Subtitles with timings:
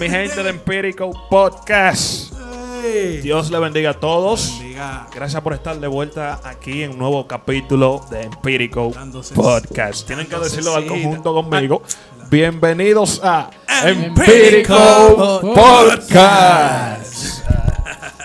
[0.00, 2.32] mi gente de Empirical Podcast.
[3.22, 4.58] Dios le bendiga a todos.
[4.58, 5.06] Bendiga.
[5.14, 10.06] Gracias por estar de vuelta aquí en un nuevo capítulo de Dándose- Podcast.
[10.06, 11.82] Tienen que decirlo al conjunto conmigo.
[12.30, 13.50] Bienvenidos a
[13.84, 15.16] Empirical
[15.54, 17.40] Podcast.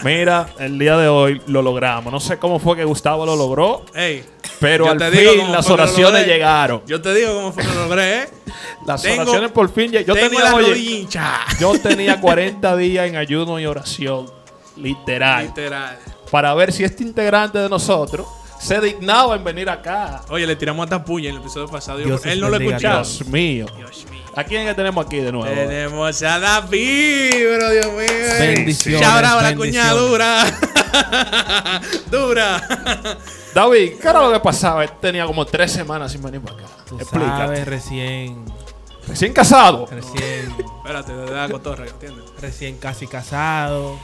[0.03, 2.13] Mira, el día de hoy lo logramos.
[2.13, 4.23] No sé cómo fue que Gustavo lo logró, Ey,
[4.59, 6.33] pero yo al fin las oraciones logré.
[6.33, 6.81] llegaron.
[6.85, 8.29] Yo te digo cómo fue que lo logré, ¿eh?
[8.85, 11.07] Las Tengo- oraciones por fin Yo Tengo tenía, la oye,
[11.59, 14.29] yo tenía 40 días en ayuno y oración,
[14.77, 15.97] literal, Literal.
[16.29, 18.27] para ver si este integrante de nosotros
[18.59, 20.21] se dignaba en venir acá.
[20.29, 21.97] Oye, le tiramos hasta puña en el episodio pasado.
[21.99, 22.95] Dios él no lo escuchaba.
[23.03, 23.65] Dios mío.
[23.77, 24.21] Dios mío.
[24.35, 25.53] ¿A quién es que tenemos aquí de nuevo?
[25.55, 28.29] Tenemos a David, bro, Dios mío.
[28.39, 30.45] Bendiciones, Ya brava la cuñada dura.
[32.11, 32.67] dura.
[33.53, 34.83] David, ¿qué era lo que pasaba?
[34.83, 36.65] Él tenía como tres semanas sin venir para acá.
[36.87, 37.37] Tú Explícate.
[37.37, 38.45] sabes, recién,
[39.07, 39.87] Recién casado.
[39.89, 42.25] recién, Espérate, de la cotorra, ¿entiendes?
[42.41, 43.97] recién casi casado.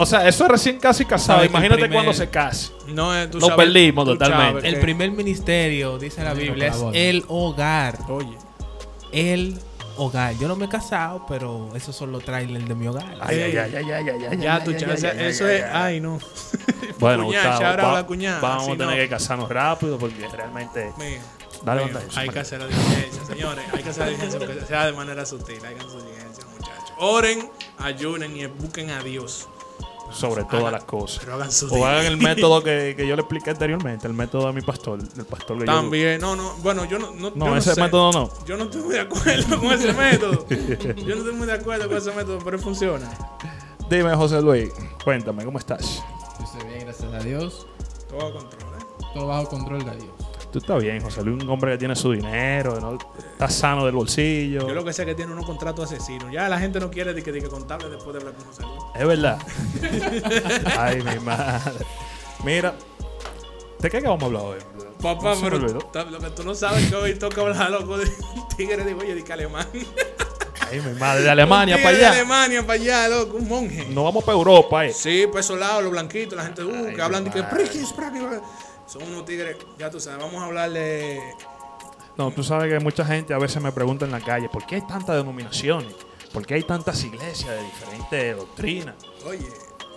[0.00, 1.38] O sea, eso es recién casi casado.
[1.38, 2.70] Sabes que el Imagínate primer- cuando se case.
[2.86, 4.46] No, eh, tú Lo sabes- perdimos tú totalmente.
[4.60, 7.98] sabes El que- primer ministerio, dice la Biblia, es el hogar.
[8.08, 8.38] Oye.
[9.12, 9.58] El
[9.96, 10.38] hogar.
[10.38, 13.16] Yo no me he casado, pero esos son los trailers de mi hogar.
[13.20, 15.44] Ay, ay, ay, ay, ay, ay, ay, Ya ay, tú, ay, chance, ay, ay, eso
[15.46, 15.62] ay, es.
[15.64, 15.70] ay.
[15.72, 16.18] Ay, no.
[17.00, 19.08] Bueno, Cuñada, Gustavo, shout out a va- la cuñada, vamos si a tener no- que
[19.08, 20.92] casarnos rápido porque realmente...
[20.98, 21.18] Mío,
[21.64, 22.34] Dale, mío, banda, eso, hay man.
[22.34, 23.64] que hacer la diligencia, señores.
[23.72, 25.58] Hay que hacer la diligencia, aunque sea de manera sutil.
[25.64, 26.92] Hagan su diligencia, muchachos.
[26.98, 29.48] Oren, ayunen y busquen a Dios.
[30.12, 31.18] Sobre todas Hagan- las cosas.
[31.20, 34.46] Pero hagan su O hagan el método que, que yo le expliqué anteriormente, el método
[34.48, 37.12] de mi pastor, el pastor que yo- También, no, no, bueno, yo no.
[37.14, 37.80] No, No, yo ese sé.
[37.82, 38.30] método no.
[38.46, 40.46] Yo no estoy muy de acuerdo con ese método.
[40.48, 43.10] Yo no estoy muy de acuerdo con ese método, pero funciona.
[43.90, 44.70] Dime, José Luis,
[45.04, 46.02] cuéntame, ¿cómo estás?
[46.38, 47.66] Yo estoy bien, gracias a Dios.
[48.08, 48.84] Todo a control, ¿eh?
[49.14, 50.10] Todo bajo control de Dios.
[50.52, 52.96] Tú estás bien, José Luis, un hombre que tiene su dinero, ¿no?
[53.16, 54.66] está sano del bolsillo.
[54.66, 56.32] Yo lo que sé es que tiene unos contratos asesinos.
[56.32, 58.62] Ya la gente no quiere de que, de que contable después de hablar con José
[58.62, 58.82] Luis.
[58.94, 59.38] Es verdad.
[60.78, 61.84] Ay, mi madre.
[62.44, 62.74] Mira,
[63.78, 64.58] ¿de qué que vamos a hablar hoy?
[65.02, 68.10] Papá, pero lo que tú no sabes es que hoy toca hablar loco de
[68.56, 69.66] tigre de oye, de que alemán.
[70.70, 72.10] Ay, mi madre, de Alemania para allá.
[72.10, 73.86] De Alemania para allá, loco, un monje.
[73.90, 74.92] No vamos para Europa, eh.
[74.92, 77.42] Sí, para esos lados, los blanquitos, la gente uh, Ay, que hablan de que.
[78.88, 81.20] Son unos tigres, ya tú sabes, vamos a hablar de
[82.16, 84.76] No, tú sabes que mucha gente a veces me pregunta en la calle, ¿por qué
[84.76, 85.94] hay tantas denominaciones?
[86.32, 88.94] ¿Por qué hay tantas iglesias de diferentes doctrinas?
[89.26, 89.46] oye,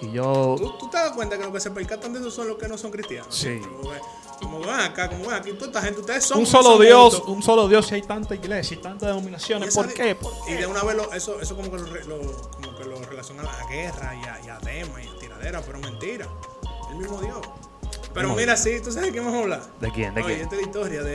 [0.02, 2.48] Y yo, ¿tú, tú te das cuenta que los que se percatan de eso son
[2.48, 3.34] los que no son cristianos.
[3.36, 3.60] Sí.
[4.42, 7.14] Como, ven acá, como ven aquí, toda esta gente, ustedes son un solo son Dios,
[7.16, 7.30] juntos.
[7.36, 9.76] un solo Dios y hay tanta iglesia y tantas denominaciones.
[9.76, 10.16] ¿Por de- qué?
[10.16, 11.86] ¿Por Y de una vez lo- eso, eso como que lo,
[12.18, 14.60] lo- como que lo relaciona a la guerra y a, y a
[15.02, 16.28] y a tiradera, pero mentira.
[16.90, 17.40] El mismo Dios.
[18.14, 19.64] Pero mira, sí, ¿tú sabes de qué vamos a hablar?
[19.80, 20.14] ¿De quién?
[20.14, 20.44] ¿De Oye, quién?
[20.44, 21.14] esta es la historia de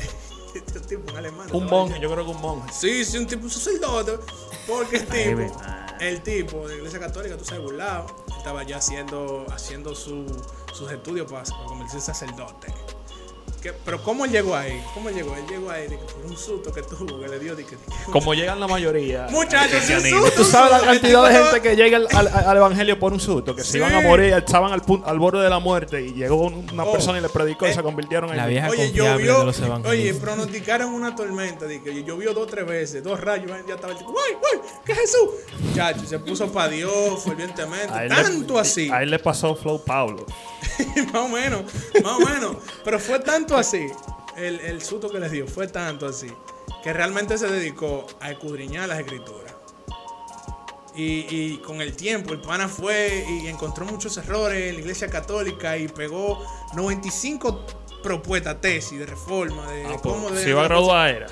[0.54, 1.48] este tipo, un alemán.
[1.52, 2.72] Un monje, yo creo que un monje.
[2.72, 4.18] Sí, sí, un tipo, un sacerdote.
[4.66, 5.62] Porque el tipo,
[6.00, 8.06] el tipo de la iglesia católica, tú sabes, burlado,
[8.36, 10.26] estaba ya haciendo, haciendo su,
[10.72, 12.72] sus estudios para, para convertirse en sacerdote.
[13.62, 14.80] Que- pero ¿cómo él llegó ahí?
[14.94, 15.34] ¿Cómo llegó?
[15.36, 17.76] Él llegó ahí de que por un susto que tuvo, que le dio de que...
[17.76, 19.26] de que- Como llegan la mayoría.
[19.30, 20.20] Muchachos, cristianismo.
[20.26, 23.20] susto, Tú sabes la cantidad de gente que llega al, al- al evangelio por un
[23.20, 23.78] susto, que se Sí.
[23.78, 26.92] iban a morir, estaban al, al borde de la muerte y llegó un- una Oh.
[26.92, 29.60] persona y le predicó y Eh, se convirtieron en la vieja Oye, llovió, de los
[29.86, 33.98] oye, pronosticaron una tormenta, de que llovió dos tres veces, dos rayos, ya estaba el
[33.98, 34.60] tipo, ¡Uy, uy!
[34.84, 35.28] ¿Qué es Jesús?
[35.60, 38.90] Muchachos, se puso para Dios fervientemente, A él le- tanto así.
[38.92, 40.24] A él le pasó Flow Pablo.
[41.12, 41.62] más o menos,
[42.02, 42.56] más o menos.
[42.84, 43.86] Pero fue tanto así,
[44.36, 46.32] el, el susto que les dio, fue tanto así,
[46.82, 49.52] que realmente se dedicó a escudriñar las escrituras.
[50.94, 55.08] Y, y con el tiempo, el pana fue y encontró muchos errores en la iglesia
[55.08, 56.42] católica y pegó
[56.74, 57.66] 95
[58.02, 61.26] propuestas, tesis de reforma, de, de cómo Se deben- iba a graduar era.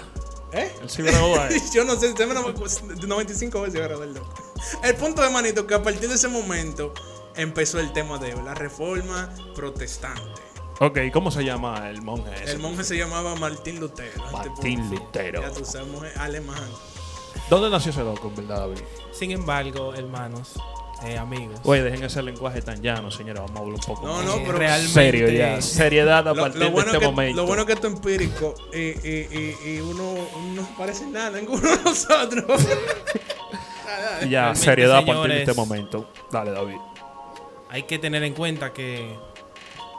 [0.52, 0.70] ¿Eh?
[0.82, 1.50] Él se iba a graduar.
[1.74, 4.34] Yo no sé, usted me lo- de 95 veces iba a loco.
[4.82, 6.92] El punto de manito que a partir de ese momento
[7.34, 10.42] empezó el tema de la reforma protestante.
[10.80, 12.52] Ok, ¿cómo se llama el monje ese?
[12.52, 14.22] El monje se llamaba Martín Lutero.
[14.32, 15.42] Martín Lutero.
[15.42, 16.62] Ya tú sabes, monje alemán.
[17.50, 18.78] ¿Dónde nació ese loco, en verdad, David?
[19.12, 20.52] Sin embargo, hermanos,
[21.04, 23.42] eh, amigos, Oye, dejen ese lenguaje tan llano, señora.
[23.42, 24.24] Vamos a hablar un poco No, más.
[24.24, 25.60] no, eh, pero realmente Serio ya.
[25.62, 27.36] Seriedad a Lo, partir lo bueno de este que, momento.
[27.42, 30.14] lo bueno que esto es empírico y, y, y, y uno,
[30.54, 32.62] no parece nada, ninguno de nosotros.
[34.22, 36.08] Ya, Realmente, seriedad a partir de este momento.
[36.30, 36.76] Dale, David.
[37.70, 39.16] hay que tener en cuenta que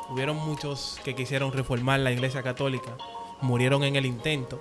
[0.09, 2.97] hubieron muchos que quisieron reformar la iglesia católica,
[3.41, 4.59] murieron en el intento,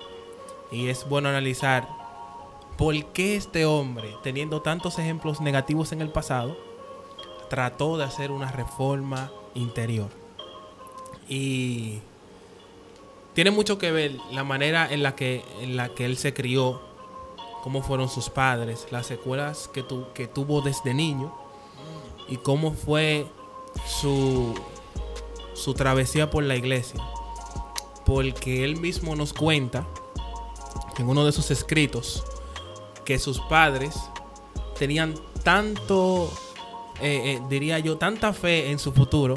[0.71, 1.87] y es bueno analizar
[2.77, 6.57] por qué este hombre, teniendo tantos ejemplos negativos en el pasado,
[7.49, 10.09] trató de hacer una reforma interior.
[11.29, 11.99] Y
[13.33, 16.81] tiene mucho que ver la manera en la que, en la que él se crió
[17.63, 21.33] cómo fueron sus padres, las secuelas que, tu- que tuvo desde niño
[22.27, 23.25] y cómo fue
[23.87, 24.53] su,
[25.55, 27.01] su travesía por la iglesia.
[28.05, 29.87] Porque él mismo nos cuenta
[30.97, 32.23] en uno de sus escritos
[33.03, 33.95] que sus padres
[34.77, 36.31] tenían tanto,
[37.01, 39.35] eh, eh, diría yo, tanta fe en su futuro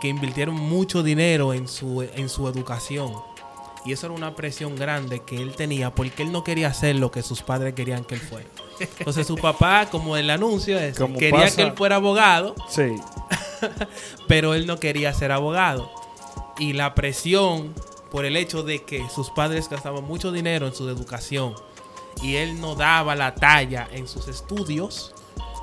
[0.00, 3.12] que invirtieron mucho dinero en su, en su educación.
[3.84, 7.10] Y eso era una presión grande que él tenía porque él no quería hacer lo
[7.12, 8.48] que sus padres querían que él fuera.
[8.98, 12.96] Entonces su papá, como el anuncio es, Como quería pasa- que él fuera abogado, Sí.
[14.28, 15.90] pero él no quería ser abogado.
[16.58, 17.74] Y la presión
[18.10, 21.54] por el hecho de que sus padres gastaban mucho dinero en su educación
[22.22, 25.14] y él no daba la talla en sus estudios,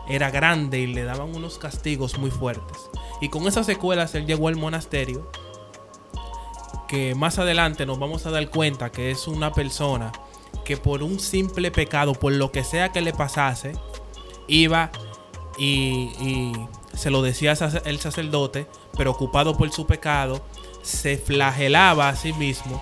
[0.07, 2.77] era grande y le daban unos castigos muy fuertes.
[3.21, 5.31] Y con esas secuelas él llegó al monasterio,
[6.87, 10.11] que más adelante nos vamos a dar cuenta que es una persona
[10.63, 13.73] que por un simple pecado, por lo que sea que le pasase,
[14.47, 14.91] iba
[15.57, 17.53] y, y se lo decía
[17.85, 20.41] el sacerdote, preocupado por su pecado,
[20.81, 22.81] se flagelaba a sí mismo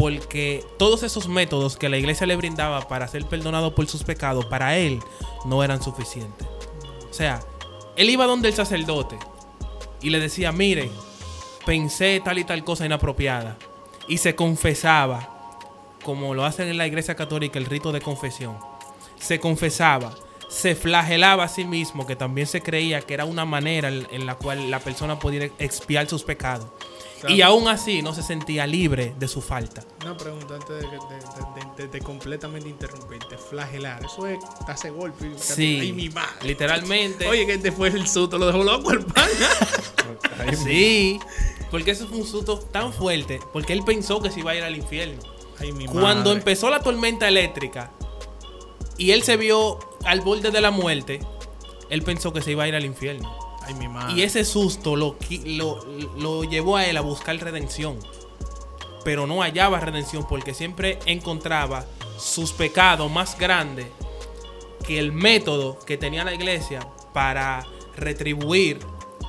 [0.00, 4.46] porque todos esos métodos que la iglesia le brindaba para ser perdonado por sus pecados,
[4.46, 4.98] para él
[5.44, 6.48] no eran suficientes.
[7.10, 7.40] O sea,
[7.96, 9.18] él iba donde el sacerdote
[10.00, 10.90] y le decía, mire,
[11.66, 13.58] pensé tal y tal cosa inapropiada.
[14.08, 15.58] Y se confesaba,
[16.02, 18.56] como lo hacen en la iglesia católica, el rito de confesión.
[19.18, 20.14] Se confesaba,
[20.50, 24.26] se flagelaba a sí mismo, que también se creía que era una manera en, en
[24.26, 26.66] la cual la persona podía expiar sus pecados.
[27.28, 29.84] Y aún así no se sentía libre de su falta.
[30.02, 33.36] Una pregunta antes de, que- de- de- de- de completamente interrumpirte.
[33.36, 34.02] Flagelar.
[34.02, 35.26] Eso es darse golpe.
[35.26, 36.30] y- Sí, Ay, mi madre.
[36.48, 37.28] literalmente.
[37.28, 38.38] Oye, que este fue el susto.
[38.38, 39.28] Lo dejó loco el pan.
[40.64, 41.20] Sí,
[41.70, 44.64] porque eso fue un susto tan fuerte, porque él pensó que se iba a ir
[44.64, 45.22] al infierno.
[45.58, 46.38] Ay, mi Cuando madre.
[46.38, 47.90] empezó la tormenta eléctrica
[49.00, 51.20] y él se vio al borde de la muerte,
[51.88, 53.34] él pensó que se iba a ir al infierno.
[53.62, 54.12] Ay, mi madre.
[54.14, 55.16] Y ese susto lo,
[55.46, 55.82] lo,
[56.18, 57.98] lo llevó a él a buscar redención.
[59.02, 61.86] Pero no hallaba redención porque siempre encontraba
[62.18, 63.86] sus pecados más grandes
[64.86, 66.80] que el método que tenía la iglesia
[67.14, 67.66] para
[67.96, 68.80] retribuir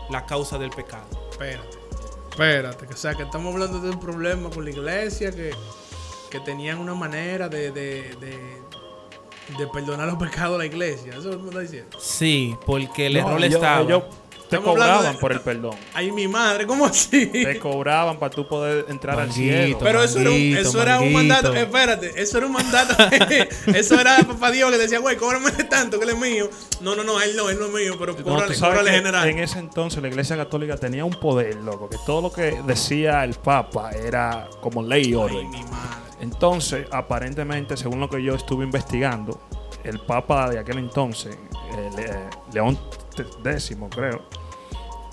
[0.09, 1.07] la causa del pecado.
[1.31, 1.77] Espérate.
[2.29, 2.87] Espérate.
[2.93, 5.51] O sea, que estamos hablando de un problema con la iglesia que,
[6.29, 8.60] que tenían una manera de, de, de,
[9.57, 11.11] de perdonar los pecados a la iglesia.
[11.11, 11.97] Eso es lo que me está diciendo.
[11.99, 13.81] Sí, porque el No, error ellos- estaba.
[13.81, 14.03] ellos
[14.49, 15.75] te Estamos cobraban de- por el perdón.
[15.93, 16.67] Ay, mi madre.
[16.67, 17.27] ¿Cómo así?
[17.27, 19.77] Te cobraban para tú poder entrar al cielo.
[19.79, 21.53] Pero eso era un, Manguito, eso era un mandato.
[21.53, 22.93] Espérate, eso era un mandato.
[23.73, 26.49] eso era papá Dios que decía, güey, cóbrame tanto que él es mío.
[26.81, 29.29] No, no, no, él no, él no es mío, pero No, cóbrale, que general.
[29.29, 33.23] En ese entonces la iglesia católica tenía un poder, loco, que todo lo que decía
[33.23, 35.49] el Papa era como ley y Ay, orden.
[35.49, 36.10] mi madre.
[36.21, 39.41] Entonces, aparentemente, según lo que yo estuve investigando,
[39.83, 41.35] el Papa de aquel entonces,
[41.75, 42.77] eh, Le- León
[43.43, 44.21] X, creo,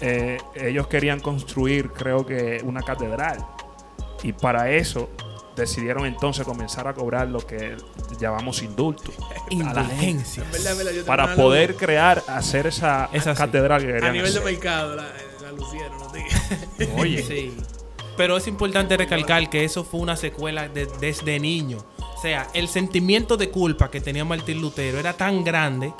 [0.00, 3.44] eh, ellos querían construir, creo que, una catedral.
[4.22, 5.08] Y para eso
[5.56, 7.76] decidieron entonces comenzar a cobrar lo que
[8.20, 9.10] llamamos indulto.
[9.64, 9.88] a la
[11.06, 13.38] Para poder crear, hacer esa Es así.
[13.38, 15.08] catedral que A nivel de mercado, la,
[15.42, 16.08] la lucieron, no.
[17.00, 17.56] Oye, Sí.
[18.18, 21.78] Pero es importante recalcar que eso fue una secuela de- desde niño.
[22.16, 25.94] O sea, el sentimiento de culpa que tenía Martín Lutero era tan grande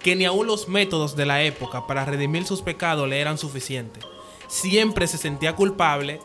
[0.00, 4.04] que ni aun los métodos de la época para redimir sus pecados le eran suficientes.
[4.48, 6.20] Siempre se sentía culpable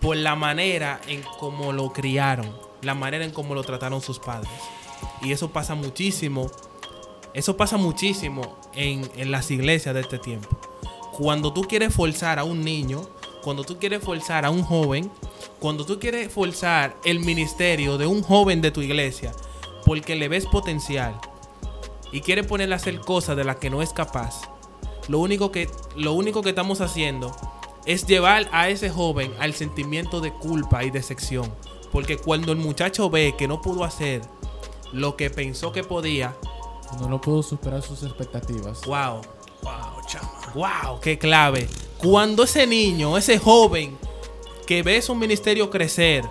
[0.00, 2.50] por la manera en cómo lo criaron,
[2.82, 4.50] la manera en cómo lo trataron sus padres.
[5.22, 6.50] Y eso pasa muchísimo,
[7.34, 10.48] eso pasa muchísimo en, en las iglesias de este tiempo.
[11.12, 13.08] Cuando tú quieres forzar a un niño,
[13.42, 15.10] cuando tú quieres forzar a un joven,
[15.60, 19.32] cuando tú quieres forzar el ministerio de un joven de tu iglesia,
[19.84, 21.18] porque le ves potencial
[22.12, 24.42] y quieres ponerle a hacer cosas de las que no es capaz,
[25.08, 27.34] lo único que, lo único que estamos haciendo
[27.84, 31.52] es llevar a ese joven al sentimiento de culpa y de sección.
[31.90, 34.22] Porque cuando el muchacho ve que no pudo hacer
[34.92, 36.36] lo que pensó que podía,
[37.00, 38.82] No lo pudo superar sus expectativas.
[38.86, 39.20] wow,
[39.62, 40.30] Wow, chama.
[40.54, 41.68] Wow, qué clave.
[42.02, 43.96] Cuando ese niño, ese joven
[44.66, 46.24] que ve su ministerio crecer,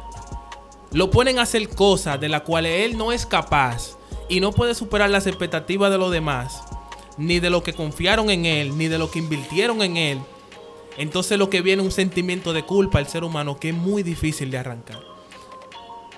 [0.91, 3.97] lo ponen a hacer cosas de las cuales él no es capaz
[4.27, 6.61] y no puede superar las expectativas de los demás,
[7.17, 10.19] ni de lo que confiaron en él, ni de lo que invirtieron en él.
[10.97, 14.03] Entonces lo que viene es un sentimiento de culpa al ser humano que es muy
[14.03, 14.99] difícil de arrancar.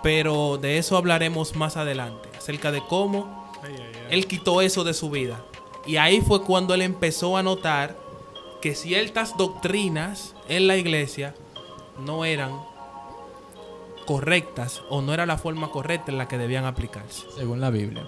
[0.01, 3.51] Pero de eso hablaremos más adelante, acerca de cómo
[4.09, 5.45] él quitó eso de su vida.
[5.85, 8.02] Y ahí fue cuando él empezó a notar
[8.63, 11.35] que ciertas doctrinas en la iglesia
[11.99, 12.51] no eran
[14.05, 17.25] correctas o no era la forma correcta en la que debían aplicarse.
[17.35, 18.07] Según la Biblia.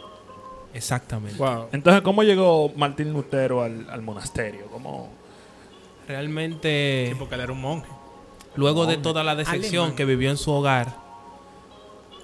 [0.73, 1.37] Exactamente.
[1.37, 1.67] Wow.
[1.73, 4.67] Entonces, ¿cómo llegó Martín Lutero al, al monasterio?
[4.71, 5.09] ¿Cómo?
[6.07, 7.89] Realmente, Sí, porque él era un monje.
[8.55, 9.95] luego de toda la decepción Alemán.
[9.97, 10.95] que vivió en su hogar,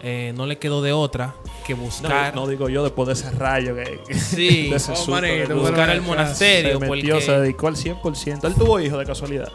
[0.02, 3.76] eh, no le quedó de otra que buscar, no digo yo después de ese rayo
[3.76, 4.68] que, Sí.
[4.70, 6.80] de ese Oh, susto manito, que bueno, buscar el monasterio.
[6.80, 8.48] se metió, porque- se dedicó al 100%.
[8.48, 9.52] Él tuvo hijos de casualidad.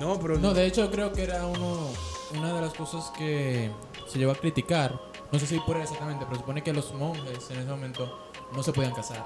[0.00, 1.88] No, pero No, de hecho creo que era uno,
[2.36, 3.70] una de las cosas que
[4.08, 4.98] se llegó a criticar.
[5.30, 8.18] No sé si por él exactamente, pero supone que los monjes en ese momento
[8.52, 9.22] no se podían casar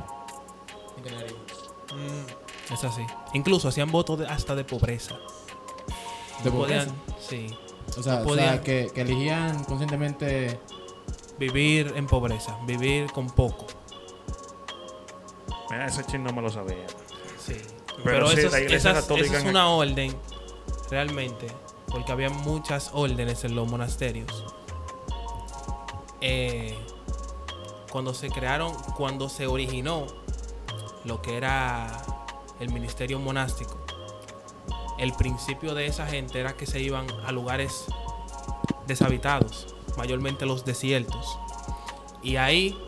[0.97, 1.71] ni tener hijos.
[1.95, 3.03] Mm, es así.
[3.35, 5.15] Incluso hacían votos de- hasta de pobreza.
[6.43, 7.19] ¿De No podían, pobreza?
[7.29, 7.47] sí,
[7.99, 8.49] O sea, No o podían.
[8.49, 10.61] sea, que, que elegían conscientemente
[11.39, 13.67] vivir en pobreza, vivir con poco.
[15.71, 16.87] Mira, ese chin no me lo sabía.
[17.45, 17.57] Sí.
[18.03, 20.15] Pero Pero, sí, eso, la es- esas- una orden,
[20.91, 21.47] realmente,
[21.89, 24.45] porque había muchas órdenes en los monasterios.
[26.21, 26.77] Eh,
[27.91, 30.07] cuando se crearon, cuando se originó
[31.05, 32.03] lo que era
[32.61, 33.84] el ministerio monástico,
[34.99, 37.87] el principio de esa gente era que se iban a lugares
[38.87, 41.39] deshabitados, mayormente los desiertos.
[42.23, 42.79] Y ahí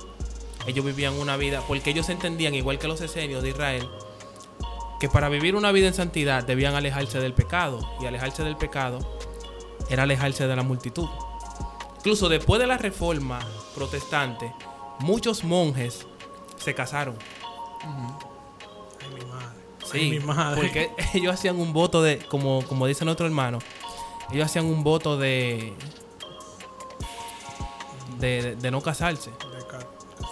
[0.66, 3.88] ellos vivían una vida, porque ellos entendían, igual que los esenios de Israel,
[4.98, 7.80] que para vivir una vida en santidad debían alejarse del pecado.
[8.00, 8.98] Y alejarse del pecado
[9.90, 11.08] era alejarse de la multitud.
[11.98, 13.40] Incluso después de la reforma
[13.75, 14.54] protestante,
[15.00, 16.06] muchos monjes
[16.56, 17.16] se casaron.
[19.90, 20.61] Sí, mi madre.
[20.61, 23.59] porque ellos hacían un voto de, como, como dice nuestro hermano,
[24.33, 25.73] ellos hacían un voto de,
[28.19, 29.31] de, de no casarse.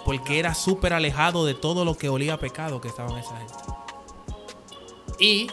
[0.05, 3.55] Porque era súper alejado de todo lo que olía a pecado que estaban esa gente.
[5.19, 5.47] Y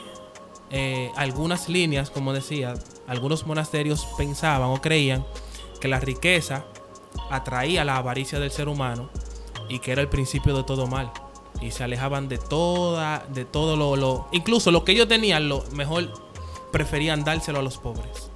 [0.72, 2.74] eh, algunas líneas, como decía,
[3.08, 5.26] algunos monasterios pensaban o creían
[5.80, 6.66] que la riqueza
[7.30, 9.10] atraía la avaricia del ser humano
[9.70, 11.12] y que era el principio de todo mal.
[11.62, 15.64] Y se alejaban de toda, de todo lo, lo- incluso lo que ellos tenían, lo
[15.74, 16.12] mejor
[16.72, 18.30] preferían dárselo a los pobres,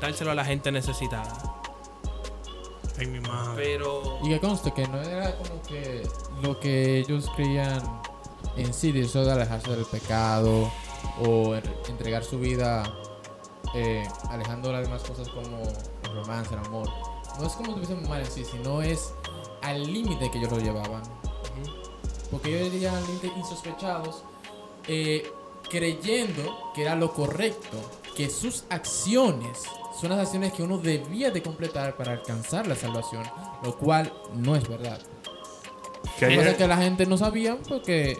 [0.00, 1.32] dárselo a la gente necesitada.
[2.98, 3.54] Ay, mi madre.
[3.56, 6.06] Pero Y que conste que no era como que
[6.42, 7.80] lo que ellos creían
[8.56, 10.70] en sí, de eso de alejarse del pecado
[11.24, 12.82] o en- entregar su vida
[13.74, 15.58] eh, alejando las demás cosas como
[16.02, 16.88] el romance, el amor.
[17.38, 19.14] No es como que estuviesen mal en sí, sino es
[19.62, 21.02] al límite que ellos lo llevaban.
[22.30, 24.22] Porque ellos límite insospechados,
[24.86, 25.30] eh,
[25.68, 27.76] creyendo que era lo correcto,
[28.16, 29.58] que sus acciones
[30.00, 33.22] son las acciones que uno debía de completar para alcanzar la salvación,
[33.62, 34.98] lo cual no es verdad.
[36.18, 38.16] Que Lo que pasa hay- es que la gente no sabía porque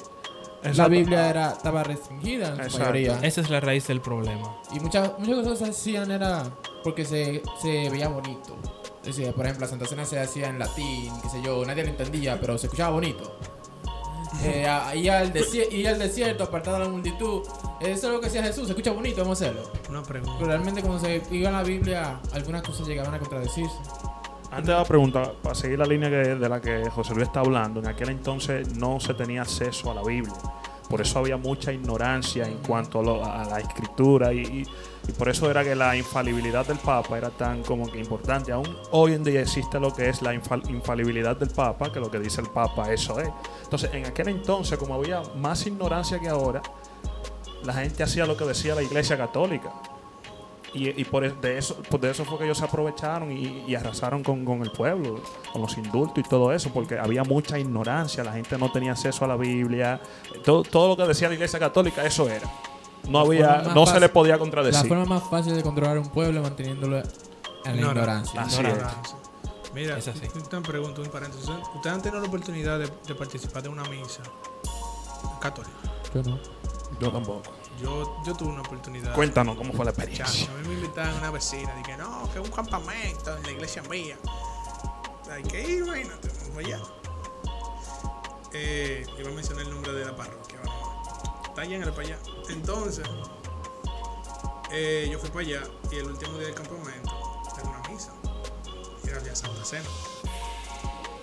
[0.62, 0.90] la Exacto.
[0.90, 2.78] Biblia era, estaba restringida en su Exacto.
[2.80, 3.18] mayoría.
[3.22, 4.56] esa es la raíz del problema.
[4.72, 6.50] Y muchas, muchas cosas se hacían era
[6.84, 8.56] porque se, se veía bonito.
[9.02, 11.84] Es decir, por ejemplo, la Santa Cena se hacía en latín, qué sé yo, nadie
[11.84, 13.34] lo entendía, pero se escuchaba bonito.
[14.44, 15.32] Eh, a- ir, al
[15.72, 17.42] ir al desierto, apartado de la multitud.
[17.80, 19.62] Eso es lo que hacía Jesús, se escucha bonito, vamos a hacerlo.
[19.88, 20.34] Una pregunta.
[20.38, 23.76] Pero realmente cuando se iba a la Biblia, algunas cosas llegaban a contradecirse.
[24.52, 27.40] Antes de la pregunta, para seguir la línea que- de la que José Luis está
[27.40, 30.34] hablando, en aquel entonces no se tenía acceso a la Biblia.
[30.90, 34.66] Por eso había mucha ignorancia en cuanto a, la escritura y, y-
[35.08, 38.52] y por eso era que la infalibilidad del Papa era tan como que importante.
[38.52, 42.10] Aún hoy en día existe lo que es la infal- infalibilidad del Papa, que lo
[42.10, 43.30] que dice el Papa eso es.
[43.64, 46.60] Entonces, en aquel entonces, como había más ignorancia que ahora,
[47.64, 49.70] la gente hacía lo que decía la Iglesia Católica.
[50.72, 53.64] Y, y por es- de eso, por de eso fue que ellos se aprovecharon y,
[53.66, 55.20] y arrasaron con, con el pueblo,
[55.52, 59.24] con los indultos y todo eso, porque había mucha ignorancia, la gente no tenía acceso
[59.24, 60.00] a la Biblia,
[60.44, 62.48] todo, todo lo que decía la Iglesia Católica, eso era.
[63.08, 64.86] No La había, no se le podía La contradecir.
[64.88, 67.02] forma más fácil de controlar un pueblo es manteniéndolo en
[67.64, 68.32] la Ignorancia.
[68.34, 68.40] ignorancia.
[68.42, 69.16] Así Ignorancia.
[69.74, 70.20] Mira, Es así.
[70.52, 71.48] una pregunta, un paréntesis.
[71.74, 74.22] ¿Ustedes han tenido la oportunidad de, de participar de una misa
[75.40, 75.72] católica?
[76.14, 76.38] Yo no.
[77.00, 77.42] Yo tampoco.
[77.80, 79.14] Yo, yo tuve una oportunidad.
[79.14, 80.50] Cuéntanos cómo fue la Chacho, experiencia.
[80.52, 81.74] a mí me invitaban una vecina.
[81.76, 84.16] Dije, no, que es un campamento en la iglesia mía.
[85.30, 86.80] Hay que ir, para allá.
[88.52, 90.58] Eh, iba a mencionar el nombre de la parroquia.
[90.58, 90.74] ¿verdad?
[91.48, 92.18] Está allá en el para allá.
[92.48, 93.04] Entonces,
[94.72, 97.10] eh, yo fui para allá y el último día del campamento
[97.58, 98.12] era una misa.
[99.04, 99.88] Y era la Santa Cena.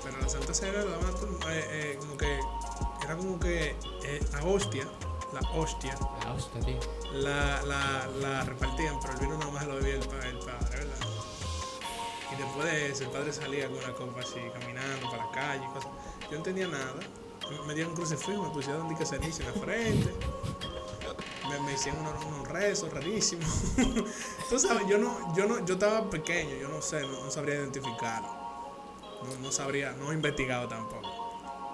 [0.04, 1.14] Pero la Santa Cena la daban
[1.50, 2.40] eh, eh, como que
[3.04, 3.76] era como que
[4.34, 4.86] la hostia,
[5.34, 6.80] la hostia, La hostia, tío.
[7.14, 10.78] la, la, la repartían, pero el vino nada más lo bebía el, pa- el padre,
[10.80, 11.08] ¿verdad?
[12.32, 15.66] Y después de eso, el padre salía con una copa así, caminando para la calle
[15.66, 15.92] y cosas.
[16.24, 16.94] Yo no entendía nada.
[17.50, 20.14] Me- Me dieron un crucifijo, me pusieron dique ceniza en la frente.
[21.50, 23.48] me, me hicieron unos, unos rezos rarísimos.
[24.50, 27.56] Tú sabes, yo no, yo no, yo estaba pequeño, yo no sé, no, no sabría
[27.56, 28.28] identificarlo.
[29.24, 31.10] No, no sabría, no he investigado tampoco.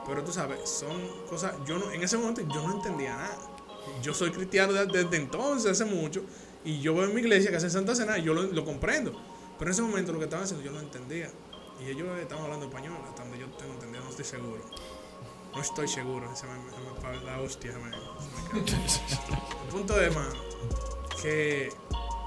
[0.05, 3.37] Pero tú sabes, son cosas, yo no, en ese momento yo no entendía nada.
[4.01, 6.23] Yo soy cristiano de- desde entonces, hace mucho,
[6.65, 9.11] y yo veo en mi iglesia que hacen Santa Cena y yo lo, comprendo.
[9.59, 11.29] Pero en ese momento lo que estaban haciendo yo no entendía.
[11.81, 14.63] Y ellos estaban hablando español, hasta donde yo tengo entendido, no estoy seguro.
[15.53, 16.53] No estoy seguro, se me,
[17.19, 17.71] se la hostia.
[17.73, 17.91] se me-
[18.89, 18.99] se.
[19.63, 20.33] El punto es, mano,
[21.21, 21.69] que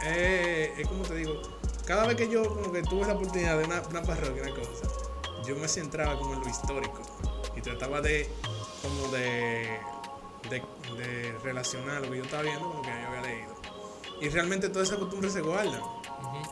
[0.05, 1.41] eh, es como te digo,
[1.87, 4.87] cada vez que yo como que tuve la oportunidad de una, una parroquia, una cosa,
[5.47, 7.01] yo me centraba como en lo histórico
[7.57, 8.29] y trataba de
[8.83, 9.79] como de,
[10.51, 10.63] de,
[10.97, 13.55] de relacionar lo que yo estaba viendo con lo que yo había leído.
[14.21, 15.81] Y realmente todas esas costumbres se guardan.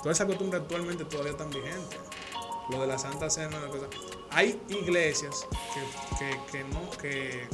[0.03, 1.99] Todas esas costumbres actualmente todavía están vigentes.
[2.71, 3.87] Lo de la Santa Cena, la cosa.
[4.31, 7.49] Hay iglesias que, que, que no, que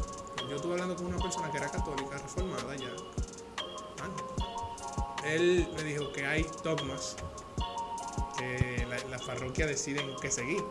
[0.49, 2.91] yo estuve hablando con una persona que era católica, reformada ya.
[4.03, 4.25] antes.
[5.25, 7.17] Él me dijo que hay dogmas
[8.39, 10.63] que la, la parroquia deciden que seguir.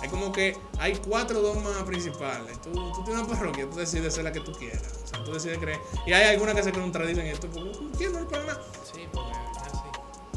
[0.00, 2.60] Hay como que hay cuatro dogmas principales.
[2.60, 4.82] Tú, tú tienes una parroquia, tú decides ser la que tú quieras.
[5.04, 5.80] O sea, tú decides creer.
[6.06, 7.48] Y hay algunas que se contradicen esto.
[7.48, 8.62] Porque ¿quién no es para nada?
[8.92, 9.88] Sí, porque es así.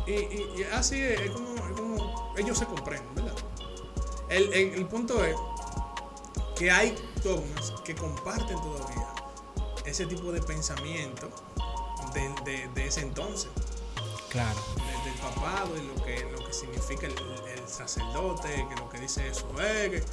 [0.08, 3.36] Y, y- y así es, es como, es como ellos se comprenden, ¿verdad?
[4.30, 5.36] El, el- el punto es
[6.56, 9.08] que hay dogmas que comparten todavía
[9.86, 11.30] ese tipo de pensamiento
[12.14, 13.50] de, de- de ese entonces,
[14.30, 14.60] Claro.
[14.76, 17.14] de- del papado y lo que, lo que significa el,
[17.58, 20.04] el sacerdote, que lo que dice eso es que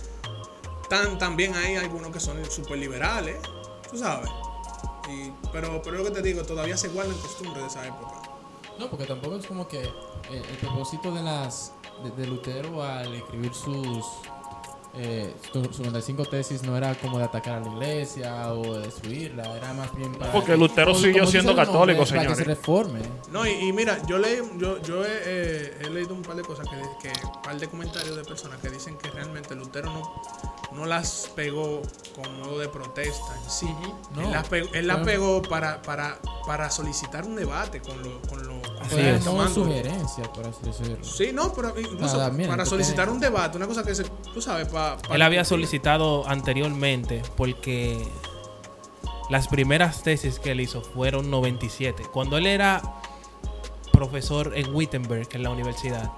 [0.89, 3.37] tan, también hay algunos que son súper liberales,
[3.91, 4.31] tú sabes.
[5.09, 8.23] Y, pero, pero lo que te digo, todavía se guardan costumbres de esa época.
[8.79, 9.91] No, porque tampoco es como que eh,
[10.31, 11.73] el propósito de las
[12.05, 14.05] de, de Lutero al escribir sus
[14.99, 19.57] eh, sus 95 tesis no era como de atacar a la iglesia o de destruirla,
[19.57, 22.45] era más bien para Porque que- Lutero como- siguió como siendo católico, para que se
[22.45, 23.00] reforme.
[23.30, 26.43] No, y, y mira, yo leí, yo, yo he, eh, he leído un par de
[26.43, 26.76] cosas que,
[27.09, 30.02] que un par de comentarios de personas que dicen que realmente Lutero no,
[30.73, 31.82] no las pegó
[32.15, 33.69] con modo de protesta en sí.
[34.15, 34.23] No.
[34.23, 38.21] él las pegó, él las Fue- pegó para, para, para solicitar un debate con lo,
[38.23, 38.56] con lo
[38.89, 39.25] que es.
[39.25, 39.52] tomando.
[39.52, 41.04] sugerencia, por así decirlo.
[41.04, 44.86] Sí, no, pero incluso para solicitar un debate, una cosa que se, tú sabes, para...
[45.11, 47.99] Él había solicitado anteriormente porque
[49.29, 52.05] las primeras tesis que él hizo fueron 97.
[52.13, 52.83] Cuando él era
[53.93, 56.13] profesor en Wittenberg, en la universidad,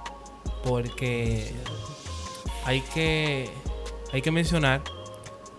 [0.65, 1.53] porque
[2.65, 3.51] hay que,
[4.13, 4.83] hay que mencionar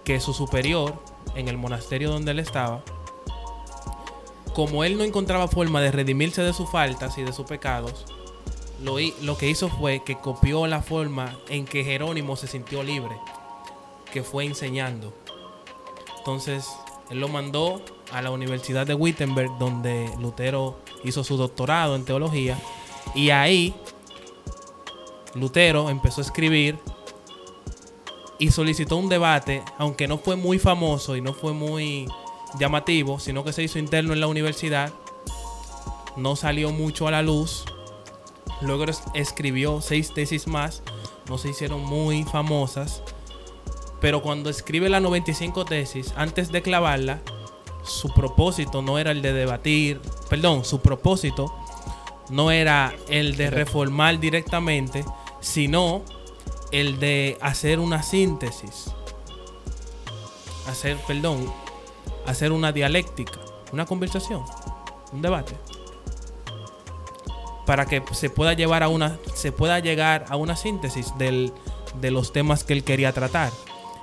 [0.04, 0.94] que su superior
[1.36, 2.84] en el monasterio donde él estaba,
[4.54, 8.06] como él no encontraba forma de redimirse de sus faltas y de sus pecados,
[8.82, 13.16] lo, lo que hizo fue que copió la forma en que Jerónimo se sintió libre,
[14.12, 15.14] que fue enseñando.
[16.18, 16.68] Entonces,
[17.10, 22.60] él lo mandó a la Universidad de Wittenberg, donde Lutero hizo su doctorado en teología,
[23.16, 23.74] y ahí
[25.34, 26.78] Lutero empezó a escribir
[28.38, 32.08] y solicitó un debate, aunque no fue muy famoso y no fue muy
[32.58, 34.94] llamativo, sino que se hizo interno en la universidad,
[36.16, 37.66] no salió mucho a la luz.
[38.62, 40.82] Luego es- escribió seis tesis más,
[41.30, 43.02] no se hicieron muy famosas,
[44.02, 47.22] pero cuando escribe la 95 tesis, antes de clavarla,
[47.84, 51.54] su propósito no era el de debatir, perdón, su propósito
[52.30, 55.04] no era el de reformar directamente,
[55.40, 56.04] sino
[56.72, 58.92] el de hacer una síntesis.
[60.68, 61.52] Hacer, perdón,
[62.28, 63.40] hacer una dialéctica,
[63.72, 64.44] una conversación,
[65.12, 65.56] un debate.
[67.70, 71.54] Para que se pueda llevar a una, se pueda llegar a una síntesis del-
[72.02, 73.52] de los temas que él quería tratar.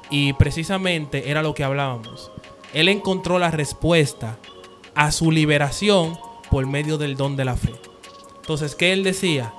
[0.09, 2.31] Y precisamente era lo que hablábamos.
[2.75, 4.39] Él encontró la respuesta
[4.95, 6.17] a su liberación
[6.49, 7.75] por medio del don de la fe.
[8.37, 9.53] Entonces, ¿qué él decía?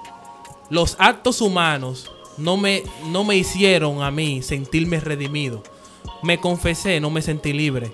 [0.69, 5.63] Los actos humanos no me, no me hicieron a mí sentirme redimido.
[6.23, 7.91] Me confesé, no me sentí libre.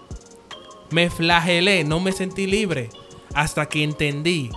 [0.91, 2.91] Me flagelé, no me sentí libre.
[3.33, 4.51] Hasta que entendí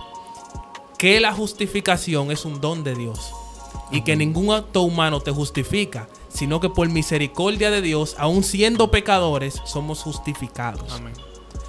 [0.97, 3.31] que la justificación es un don de Dios.
[3.91, 8.91] Y que ningún acto humano te justifica, sino que por misericordia de Dios, aun siendo
[8.91, 10.91] pecadores, somos justificados.
[10.91, 11.13] Amén.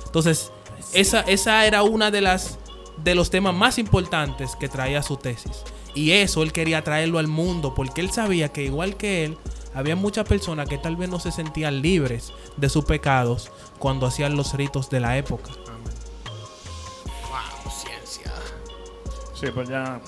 [0.07, 0.51] Entonces,
[0.93, 2.59] esa, esa era una de las
[3.05, 5.63] de los temas más importantes que traía su tesis.
[5.95, 9.39] Y eso él quería traerlo al mundo, porque él sabía que igual que él,
[9.75, 14.37] había muchas personas que tal vez no se sentían libres de sus pecados cuando hacían
[14.37, 15.51] los ritos de la época.
[19.39, 20.01] Sí, pues ya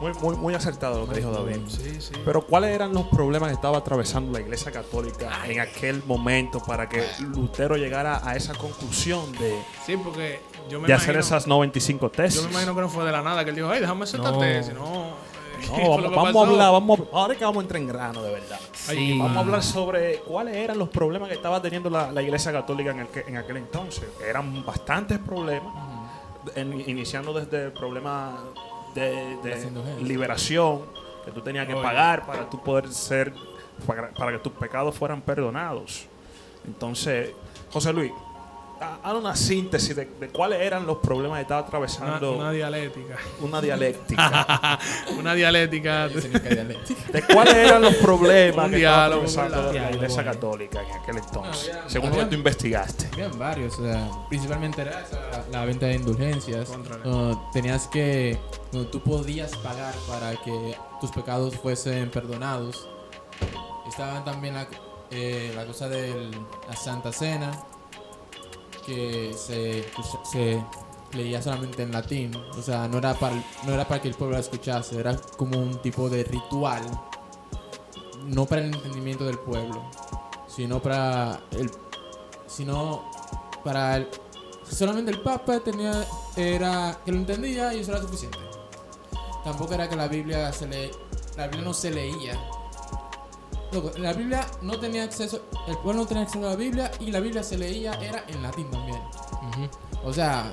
[0.00, 1.56] Muy, muy, muy acertado lo que dijo David.
[1.68, 2.12] Sí, sí.
[2.24, 6.86] Pero ¿cuáles eran los problemas que estaba atravesando la Iglesia Católica en aquel momento para
[6.88, 12.10] que Lutero llegara a esa conclusión de, sí, porque yo me de hacer esas 95
[12.10, 12.40] tesis?
[12.40, 14.20] yo me imagino que no fue de la nada que él dijo, ay, déjame hacer
[14.20, 14.38] esta No.
[14.38, 14.74] tesis.
[14.74, 15.10] No, eh,
[15.70, 18.22] No, vamos, que vamos a hablar, vamos ahora es que vamos a entrar en grano
[18.22, 18.60] de verdad.
[18.74, 19.18] Sí.
[19.18, 22.90] Vamos a hablar sobre cuáles eran los problemas que estaba teniendo la, la Iglesia Católica
[22.90, 24.04] en, aquel- en aquel entonces.
[24.28, 25.72] Eran bastantes problemas,
[26.54, 28.38] en- iniciando desde el problema
[28.96, 29.70] de,
[30.02, 30.82] liberación,
[31.24, 31.82] que tú tenías que Oye.
[31.82, 33.32] pagar para tú poder ser,
[33.86, 36.06] para, para que tus pecados fueran perdonados.
[36.66, 37.30] Entonces,
[37.70, 38.12] José Luis,
[38.80, 43.16] haz una síntesis de, de cuáles eran los problemas que estaba Una, atravesando una dialéctica.
[43.40, 44.78] una dialéctica.
[45.18, 46.08] una dialéctica.
[46.08, 47.00] Técnica dialéctica.
[47.12, 50.32] ¿De cuáles eran los problemas Un que estaba atravesando la Iglesia bueno.
[50.32, 51.68] Católica en aquel entonces?
[51.74, 53.08] No, ya, según lo que había- tú investigaste.
[53.12, 56.68] Habían varios, o sea, principalmente era esa, la, la venta de indulgencias.
[57.04, 58.38] No, tenías que,
[58.72, 62.88] no, tú podías pagar para que tus pecados fuesen perdonados.
[63.88, 64.66] Estaban también la,
[65.10, 66.30] eh, la cosa de
[66.68, 67.52] la Santa Cena,
[68.86, 69.84] que se,
[70.30, 70.62] se
[71.12, 72.36] leía solamente en latín.
[72.56, 75.58] O sea, no era, para, no era para que el pueblo la escuchase, era como
[75.58, 76.82] un tipo de ritual.
[78.26, 79.84] No para el entendimiento del pueblo,
[80.48, 81.70] sino para el
[82.46, 83.10] sino
[83.64, 84.08] para el,
[84.70, 88.38] solamente el Papa tenía era que lo entendía y eso era suficiente.
[89.44, 90.90] Tampoco era que la Biblia se le
[91.36, 92.40] la Biblia no se leía.
[93.98, 97.20] La Biblia no tenía acceso, el pueblo no tenía acceso a la Biblia y la
[97.20, 99.00] Biblia se leía era en latín también.
[100.04, 100.50] O sea,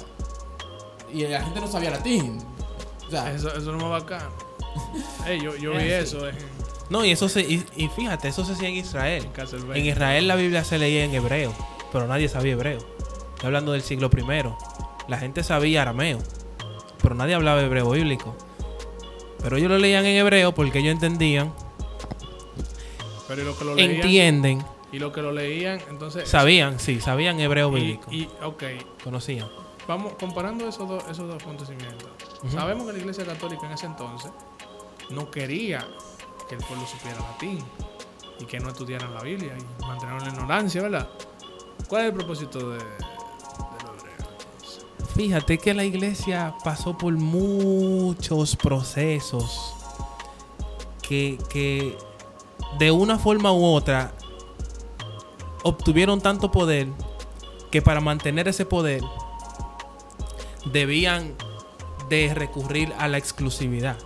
[1.11, 2.39] y la gente no sabía latín.
[3.07, 4.31] O sea, Eso, eso no me bacano.
[5.27, 6.35] Ey, yo, yo vi Es eso en,
[6.89, 9.27] No, y eso se, y, y fíjate, eso se hacía en Israel.
[9.73, 11.53] en Israel la Biblia se leía en hebreo,
[11.91, 12.79] pero nadie sabía hebreo.
[13.35, 14.57] Estoy hablando del siglo primero.
[15.07, 16.19] La gente sabía arameo,
[17.01, 18.35] pero nadie hablaba hebreo bíblico.
[19.43, 21.53] Pero ellos lo leían en hebreo porque ellos entendían,
[23.27, 23.91] Pero y lo que lo leían.
[23.95, 26.29] entienden, Y lo que lo leían, entonces.
[26.29, 28.11] sabían, sí, sabían hebreo y, bíblico.
[28.11, 28.63] y, ok,
[29.03, 29.49] Conocían.
[29.87, 32.07] vamos comparando esos dos, esos dos acontecimientos.
[32.51, 34.31] Sabemos que la iglesia católica en ese entonces
[35.09, 35.85] no quería
[36.47, 37.57] que el pueblo supiera latín
[38.39, 41.09] y que no estudiaran la Biblia y mantener la ignorancia, ¿verdad?
[41.87, 42.83] ¿Cuál es el propósito de, de
[43.83, 44.85] los?
[45.15, 49.73] Fíjate que la iglesia pasó por muchos procesos
[51.01, 51.97] que, que
[52.77, 54.13] de una forma u otra
[55.63, 56.87] obtuvieron tanto poder
[57.71, 59.01] que para mantener ese poder
[60.65, 61.35] debían
[62.09, 63.97] de recurrir a la exclusividad.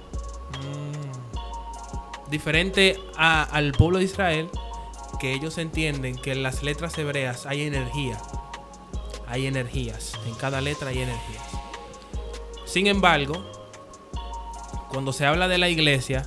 [2.29, 4.49] Diferente a- al pueblo de Israel,
[5.19, 8.17] que ellos entienden que en las letras hebreas hay energía
[9.29, 10.13] hay energías.
[10.25, 11.43] En cada letra hay energías.
[12.65, 13.45] Sin embargo,
[14.89, 16.25] cuando se habla de la iglesia,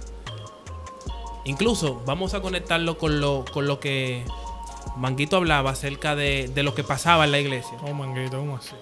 [1.45, 4.25] incluso vamos a conectarlo con lo, con lo que
[5.01, 7.73] Manguito hablaba acerca de, de lo que pasaba en la iglesia.
[7.83, 8.73] Oh, manguito, ¿cómo así?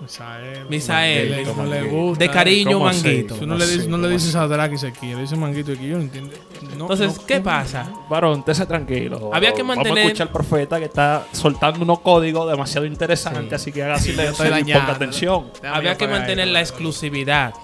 [0.00, 0.66] Misael.
[0.70, 1.30] Misael.
[1.30, 2.24] Manguito, no le gusta.
[2.24, 3.02] De cariño, ¿Cómo así?
[3.06, 3.36] Manguito.
[3.36, 5.36] Si uno le dice, Sí, no le ¿cómo dices a Drake y Sequía, le dice
[5.36, 6.36] manguito aquí, yo no entiendo.
[6.76, 7.44] No, Entonces, no, ¿qué no.
[7.44, 7.92] pasa?
[8.08, 9.30] Varón, esté tranquilo.
[9.34, 13.48] Había que Vamos a mantener- escuchar al profeta que está soltando unos códigos demasiado interesantes,
[13.48, 13.54] Sí.
[13.54, 14.80] así que haga Sí, silencio estoy y dañado.
[14.82, 15.46] ponga atención.
[15.60, 17.54] Déjame Había que mantener esto, la exclusividad.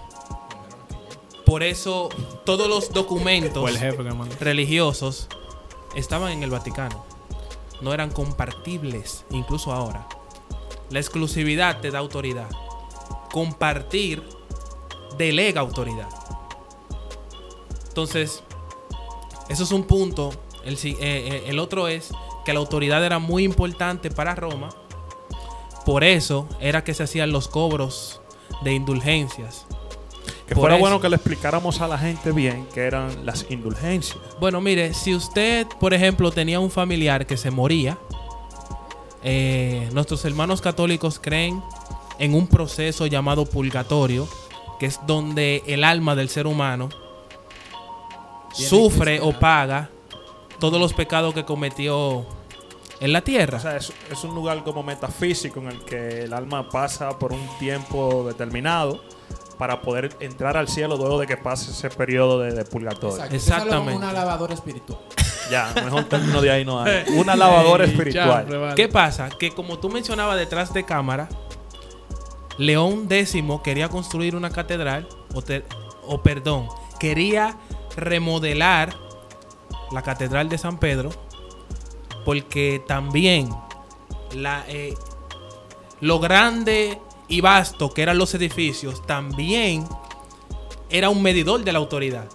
[1.47, 2.09] Por eso
[2.45, 3.71] todos los documentos
[4.41, 5.29] religiosos
[5.95, 7.05] estaban en el Vaticano.
[7.85, 10.09] No eran compartibles, incluso ahora.
[10.89, 12.49] La exclusividad te da autoridad.
[13.31, 14.23] Compartir
[15.19, 16.09] delega autoridad.
[17.89, 18.43] Entonces,
[19.51, 20.31] eso es un punto.
[20.65, 22.11] El, eh, eh, el otro es
[22.47, 24.71] que la autoridad era muy importante para Roma.
[25.85, 28.23] Por eso era que se hacían los cobros
[28.63, 29.67] de indulgencias.
[30.55, 30.83] Que Por fuera eso.
[30.83, 34.17] bueno que le explicáramos a la gente bien qué eran las indulgencias.
[34.39, 37.99] Bueno, mire, si usted, por ejemplo, tenía un familiar que se moría,
[39.25, 41.61] eh, nuestros hermanos católicos creen
[42.21, 44.29] en un proceso llamado purgatorio,
[44.79, 46.89] que es donde el alma del ser humano
[48.53, 49.91] sufre o paga
[50.61, 52.25] todos los pecados que cometió
[53.01, 53.59] en la tierra.
[53.59, 57.33] O sea, es, es un lugar como metafísico en el que el alma pasa por
[57.33, 59.03] un tiempo determinado
[59.59, 63.17] para poder entrar al cielo luego de que pase ese periodo de, de purgatorio.
[63.17, 63.35] exacto.
[63.37, 63.97] Exactamente.
[63.97, 64.99] una lavadora espiritual.
[65.51, 67.05] Ya, mejor término de ahí no hay.
[67.19, 68.47] Una lavadora espiritual.
[68.47, 68.75] vale.
[68.77, 69.29] ¿Qué pasa?
[69.29, 71.29] Que como tú mencionabas detrás de cámara,
[72.57, 75.65] León X quería construir una catedral, o, te-
[76.07, 77.59] o perdón, quería
[77.95, 78.95] remodelar
[79.93, 81.11] la catedral de San Pedro,
[82.25, 83.51] porque también
[84.35, 84.95] la, eh,
[86.01, 89.87] lo grande y vasto que eran los edificios, también
[90.91, 92.29] era un medidor de la autoridad.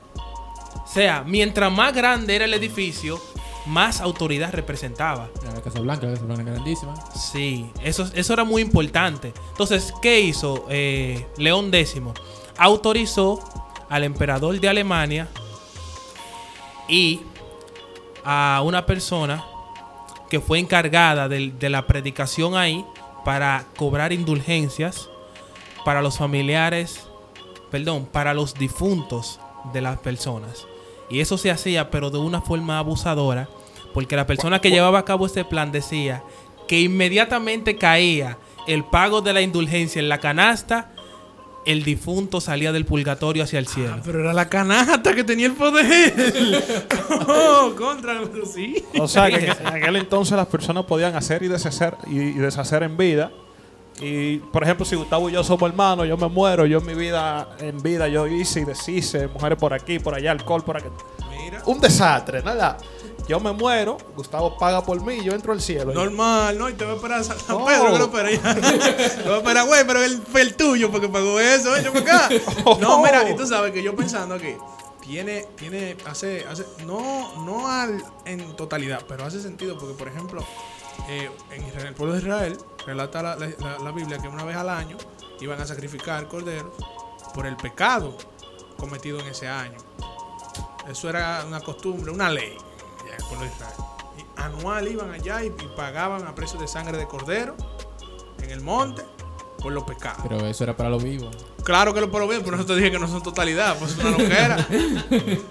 [0.83, 3.19] O sea, mientras más grande era el edificio,
[3.65, 5.29] más autoridad representaba.
[5.43, 6.95] La Casa Blanca, la Casa Blanca grandísima.
[7.11, 9.33] Sí, eso, eso era muy importante.
[9.51, 12.01] Entonces, ¿qué hizo eh, León X?
[12.57, 13.39] Autorizó
[13.89, 15.27] al emperador de Alemania
[16.87, 17.21] y
[18.23, 19.45] a una persona
[20.29, 22.85] que fue encargada de, la predicación ahí
[23.23, 25.09] para cobrar indulgencias
[25.85, 27.07] para los familiares,
[27.71, 29.39] perdón, para los difuntos
[29.73, 30.67] de las personas.
[31.09, 33.49] Y eso se hacía, pero de una forma abusadora,
[33.93, 36.23] porque la persona que llevaba a cabo este plan decía
[36.67, 40.91] que inmediatamente caía el pago de la indulgencia en la canasta,
[41.65, 43.95] el difunto salía del purgatorio hacia el cielo.
[43.97, 46.13] Ah, pero era la canasta que tenía el poder.
[47.27, 48.83] oh, contra, pero sí.
[48.99, 52.83] O sea, que en aquel entonces las personas podían hacer y deshacer, y, y deshacer
[52.83, 53.31] en vida.
[54.01, 56.93] Y, por ejemplo, si Gustavo y yo somos hermanos, yo me muero, yo en mi
[56.93, 60.87] vida, en vida, yo hice y deshice, mujeres por aquí, por allá, alcohol por aquí.
[61.29, 61.61] Mira.
[61.65, 62.77] Un desastre, nada.
[63.29, 65.93] Yo me muero, Gustavo paga por mí, yo entro al cielo.
[65.93, 66.67] Normal, ¿no?
[66.67, 67.37] Y te voy a esperar a San.
[67.37, 68.55] Pedro, que lo espera ya.
[69.15, 72.29] Te voy a esperar, güey, pero él fue el tuyo porque pagó eso, para acá.
[72.81, 74.55] No, mira, y tú sabes que yo pensando aquí,
[75.01, 80.43] tiene, tiene, hace, hace, no, no al, en totalidad, pero hace sentido porque, por ejemplo,
[81.07, 84.43] eh, en Israel, el pueblo de Israel, relata la, la- la- la Biblia que una
[84.43, 84.97] vez al año
[85.39, 86.73] iban a sacrificar corderos
[87.35, 88.17] por el pecado
[88.77, 89.77] cometido en ese año.
[90.89, 92.57] Eso era una costumbre, una ley
[93.23, 93.73] pueblo de Israel.
[94.17, 97.55] Y anual iban allá y, y pagaban a precio de sangre de cordero
[98.41, 99.03] en el monte
[99.61, 100.19] por los pecados.
[100.23, 101.35] Pero eso era para los vivos.
[101.65, 103.97] Claro que lo puedo ver, por eso te dije que no son totalidad, pues es
[103.99, 104.67] una loquera.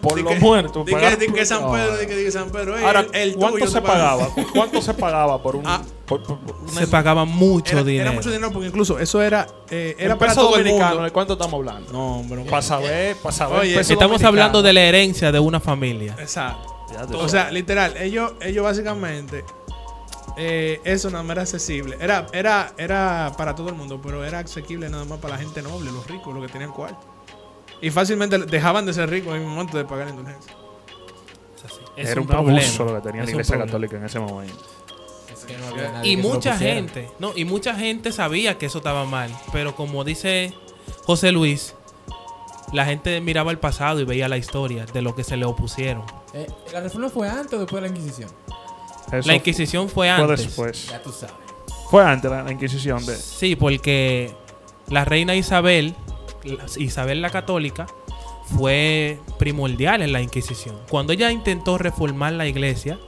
[0.01, 0.87] por los muertos.
[0.87, 3.15] Di que, pagar- di que San Pedro, di que, di que San Pedro, Ahora, el,
[3.15, 4.29] el ¿cuánto se pagaba?
[4.55, 5.67] ¿Cuánto se pagaba por un...
[5.67, 5.83] Ah.
[6.07, 8.03] por- por- por una- Se pagaba mucho Era, dinero.
[8.05, 11.05] era mucho dinero porque incluso eso era, eh, era para peso todo el dominicano, mundo.
[11.05, 11.93] ¿de cuánto estamos hablando?
[11.93, 12.45] No, hombre.
[12.47, 13.61] Para saber, para saber.
[13.61, 14.29] Oye, Estamos dominicano.
[14.29, 16.17] hablando de la herencia de una familia.
[16.19, 16.77] Exacto.
[17.15, 19.45] O sea, literal, ellos, ellos básicamente,
[20.37, 21.97] eh, eso nada más era accesible.
[22.01, 25.63] Era, era, era para todo el mundo, pero era asequible nada más para la gente
[25.63, 27.07] noble, los ricos, los que tenían cuarto.
[27.81, 30.53] Y fácilmente dejaban de ser ricos en el momento de pagar indulgencia.
[31.97, 32.61] Es Era un, problema.
[32.61, 34.55] abuso lo que tenía Es la un iglesia católica en ese momento.
[35.33, 38.67] Es que no había nadie Y que mucha gente, no, y mucha gente sabía que
[38.67, 40.55] eso estaba mal, pero como dice
[41.05, 41.75] José Luis,
[42.73, 46.05] la gente miraba el pasado y veía la historia de lo que se le opusieron.
[46.35, 48.31] Eh, ¿La reforma fue antes o después de la Inquisición?
[49.13, 50.47] Eso La Inquisición fue fue antes.
[50.47, 50.87] después.
[50.89, 51.35] Ya tú sabes.
[51.91, 53.17] Fue antes la, la Inquisición de...
[53.17, 54.35] Sí, porque
[54.89, 55.95] la reina Isabel,
[56.45, 57.87] la- Isabel la católica,
[58.57, 60.77] fue primordial en la Inquisición.
[60.91, 62.99] Cuando ella intentó reformar la iglesia,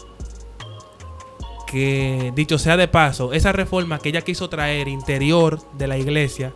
[1.67, 6.53] que dicho sea de paso, esa reforma que ella quiso traer interior de la iglesia,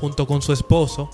[0.00, 1.10] junto con su esposo,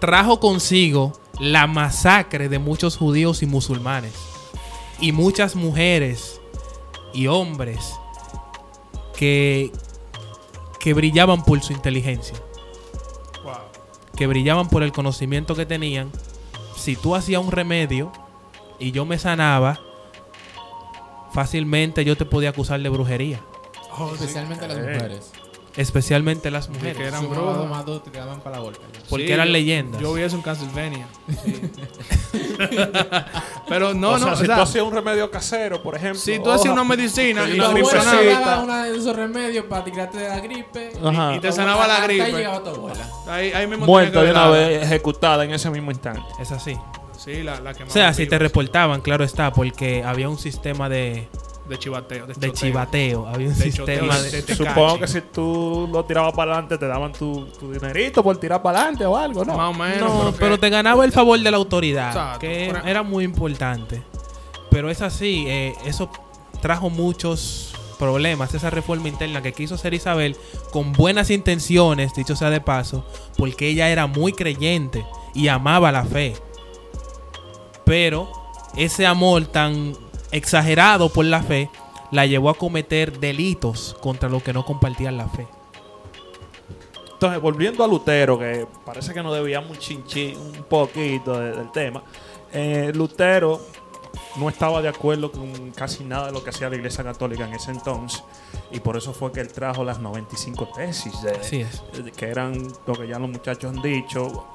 [0.00, 4.14] trajo consigo la masacre de muchos judíos y musulmanes.
[5.00, 6.40] Y muchas mujeres
[7.12, 7.94] y hombres
[9.16, 9.70] que,
[10.80, 12.36] que brillaban por su inteligencia,
[13.42, 13.54] Wow.
[14.16, 16.10] que brillaban por el conocimiento que tenían.
[16.76, 18.12] Si tú hacías un remedio
[18.78, 19.80] y yo me sanaba,
[21.32, 23.40] fácilmente yo te podía acusar de brujería,
[23.96, 24.14] Oh, sí.
[24.24, 24.80] Especialmente las Eh.
[24.94, 25.32] mujeres.
[25.76, 27.58] Especialmente las que mujeres, eran Sumaba brujas.
[27.58, 28.80] dos más dos, te daban para la golpe.
[29.08, 30.00] porque Sí, eran leyendas.
[30.00, 31.06] Yo vi eso en Castlevania.
[31.44, 31.60] Sí.
[33.68, 36.20] Pero no, o no, sea, o si sea, tú hacías un remedio casero, por ejemplo...
[36.20, 39.84] si tú hacías una medicina y Una la Tu daba una de esos remedios para
[39.84, 40.92] tirarte de la gripe.
[41.02, 41.34] Ajá.
[41.34, 42.46] y te sanaba la gripe.
[43.28, 46.22] ahí, ahí mismo muerta de que una vez ejecutada en ese mismo instante.
[46.40, 46.76] Es así.
[47.16, 51.28] Sí, la, la O sea, si te reportaban, claro está, porque había un sistema de,
[51.68, 52.26] De chivateo.
[52.26, 54.30] De, de chivateo, había un De sistema de...
[54.30, 58.22] de- te Supongo que si tú lo tirabas para adelante, te daban tu, tu dinerito
[58.22, 59.56] por tirar para adelante o algo, ¿no?
[59.56, 60.24] Más o menos.
[60.24, 62.38] No, pero te ganaba el favor de la autoridad, Exacto.
[62.40, 64.02] que Por- era muy importante.
[64.70, 66.10] Pero es así, eh, eso
[66.60, 70.36] trajo muchos problemas, esa reforma interna que quiso hacer Isabel
[70.72, 73.06] con buenas intenciones, dicho sea de paso,
[73.38, 76.34] porque ella era muy creyente y amaba la fe.
[77.84, 78.30] Pero
[78.76, 79.94] ese amor tan
[80.36, 81.70] exagerado por la fe
[82.10, 85.46] la llevó a cometer delitos contra los que no compartían la fe.
[87.12, 91.70] Entonces, volviendo a Lutero, que parece que nos debíamos un chinchín, un poquito de- del
[91.72, 92.02] tema.
[92.56, 93.60] eh, Lutero
[94.36, 97.54] no estaba de acuerdo con casi nada de lo que hacía la Iglesia Católica en
[97.54, 98.22] ese entonces.
[98.70, 101.82] Y por eso fue que él trajo las 95 tesis, de, Así es.
[102.04, 104.46] de- que eran lo que ya los muchachos han dicho.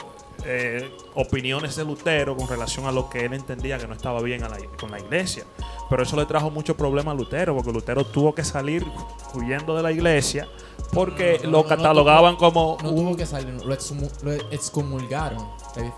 [0.46, 4.44] Eh, opiniones de Lutero con relación a lo que él entendía que no estaba bien
[4.44, 5.44] a la- con la iglesia.
[5.90, 8.86] Pero eso le trajo mucho problema a Lutero, porque Lutero tuvo que salir
[9.34, 10.48] huyendo de la iglesia
[10.94, 14.32] porque No, lo no, no, catalogaban no, como No tuvo que salir, lo, exhumu- lo
[14.34, 15.46] excomulgaron.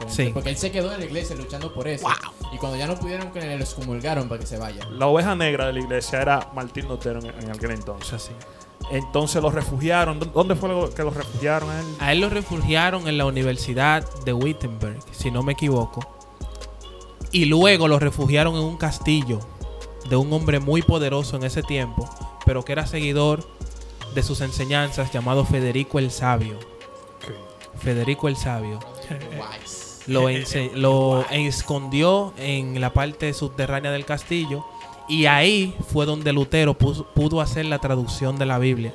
[0.08, 0.32] Sí.
[0.34, 2.08] Porque él se quedó en la iglesia luchando por eso.
[2.51, 4.86] Y cuando ya no pudieron lo excomulgaron para que se vaya.
[4.91, 8.13] la oveja negra de la iglesia era Martín Lutero en, en aquel entonces.
[8.13, 8.32] Así.
[8.89, 10.20] Entonces los refugiaron.
[10.20, 11.86] ¿Dó- ¿Dónde fue que los refugiaron a él?
[12.00, 16.02] A él lo refugiaron en la Universidad de Wittenberg, si no me equivoco.
[17.32, 19.39] Y luego lo refugiaron en un castillo
[20.10, 22.10] de un hombre muy poderoso en ese tiempo,
[22.46, 23.48] pero que era seguidor
[24.15, 26.58] de sus enseñanzas, llamado Federico el Sabio.
[27.80, 28.80] Federico el Sabio.
[29.10, 30.02] Wise.
[30.08, 34.65] Lo, ense- lo escondió en la parte subterránea del castillo
[35.12, 38.93] y ahí fue donde Lutero puso- pudo hacer la traducción de la Biblia.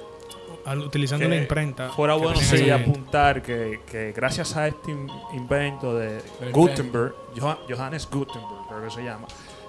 [0.65, 1.91] Al- utilizando Que la imprenta.
[1.91, 7.15] Fuera que bueno sí apuntar que, que gracias a este in- invento de El Gutenberg,
[7.37, 9.29] Joha- Johannes Gutenberg, creo que se llama,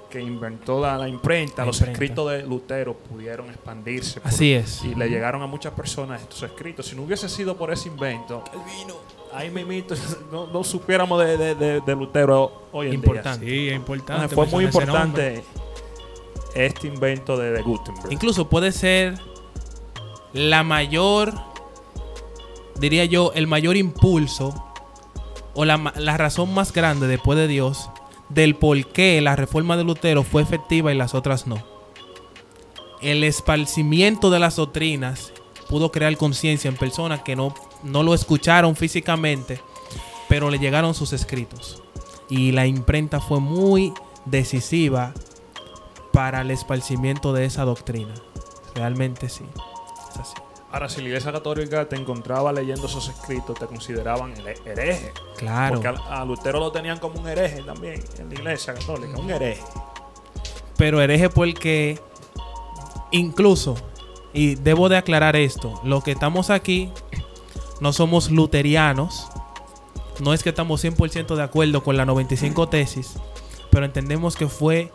[0.09, 2.03] que inventó la, la imprenta, La los imprenta.
[2.03, 4.21] escritos de Lutero pudieron expandirse.
[4.21, 4.83] por- Así es.
[4.85, 6.87] Y le llegaron a muchas personas estos escritos.
[6.87, 8.43] Si no hubiese sido por ese invento,
[9.33, 9.93] ahí mismito
[10.31, 13.45] no, no supiéramos de, de- de- de Lutero hoy en Importante.
[13.45, 14.27] Sí, es importante.
[14.27, 14.35] día.
[14.35, 15.43] Fue muy importante
[16.65, 18.11] este invento de, de Gutenberg.
[18.11, 19.19] Incluso puede ser
[20.33, 21.33] la mayor,
[22.79, 24.53] diría yo, el mayor impulso
[25.57, 25.77] o la,
[26.17, 27.89] razón más grande después de Dios
[28.29, 31.63] del por qué la reforma de Lutero fue efectiva y las otras no.
[33.01, 35.33] El esparcimiento de las doctrinas
[35.67, 39.59] pudo crear conciencia en personas que no, no lo escucharon físicamente,
[40.29, 41.81] pero le llegaron sus escritos.
[42.29, 43.93] Y la imprenta fue muy
[44.25, 45.13] decisiva
[46.17, 48.11] para el esparcimiento de esa doctrina.
[48.73, 49.45] Realmente sí.
[50.09, 50.33] Es así.
[50.71, 55.13] Ahora, si la Iglesia Católica te encontraba leyendo esos escritos, te consideraban here- hereje.
[55.37, 55.75] Claro.
[55.79, 59.61] Porque a, Lutero lo tenían como un hereje también en la Iglesia Católica, un hereje.
[60.75, 61.99] Pero hereje porque
[63.11, 63.75] incluso,
[64.33, 66.91] y debo de aclarar esto, los que estamos aquí
[67.79, 69.27] no somos luterianos.
[70.19, 73.13] No es que estamos 100% de acuerdo con la 95 tesis,
[73.69, 74.91] pero entendemos que fue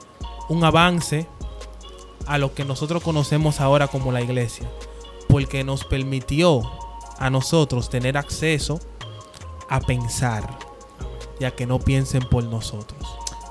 [0.52, 1.26] un avance
[2.26, 4.70] a lo que nosotros conocemos ahora como la iglesia,
[5.28, 6.62] porque nos permitió
[7.18, 8.78] a nosotros tener acceso
[9.70, 10.58] a pensar,
[11.40, 13.00] ya que no piensen por nosotros.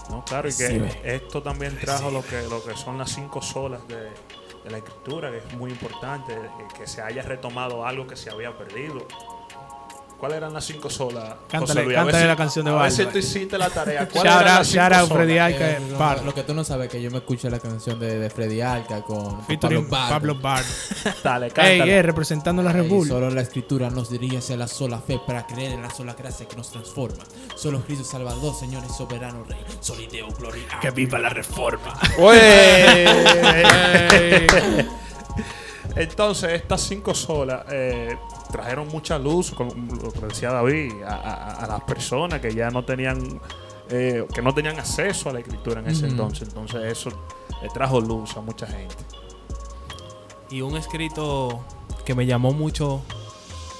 [0.09, 0.23] ¿no?
[0.25, 3.87] Claro, y que Sí, esto también trajo lo que, lo que son las cinco solas
[3.87, 4.11] de,
[4.63, 8.29] de la escritura, que es muy importante, eh, que se haya retomado algo que se
[8.29, 9.07] había perdido.
[10.21, 11.33] ¿Cuáles eran las cinco solas?
[11.49, 11.97] Cántale- Luis?
[11.97, 14.07] A cántale si- la canción de A ver si tú hiciste la tarea.
[14.07, 15.09] ¿Cuáles eran las cinco solas?
[15.09, 15.79] Freddy Eh, Alca.
[15.89, 16.23] lo, Bar.
[16.23, 18.61] lo que tú no sabes es que yo me escuché la canción de, de Freddy
[18.61, 20.09] Alca con, con Featuring Bardo.
[20.09, 20.63] Pablo Bard.
[21.23, 21.85] Dale, Ey, cántala.
[21.87, 23.07] eh, representando la Bull.
[23.07, 26.47] solo la escritura nos dirige hacia la sola fe para creer en la sola gracia
[26.47, 27.23] que nos transforma.
[27.55, 29.57] Solo Cristo Salvador, Señor y soberano Rey.
[29.79, 30.65] Solideo, gloria.
[30.79, 31.95] Que viva la reforma.
[35.95, 38.17] Entonces, estas cinco solas eh,
[38.51, 42.69] trajeron mucha luz, como lo que decía David, a, a- a las personas que ya
[42.69, 43.41] no tenían
[43.89, 46.47] eh, que no tenían acceso a la escritura en ese entonces.
[46.47, 47.09] Entonces, eso
[47.61, 48.95] le trajo luz a mucha gente.
[50.49, 51.59] Y un escrito
[52.05, 53.01] que me llamó mucho,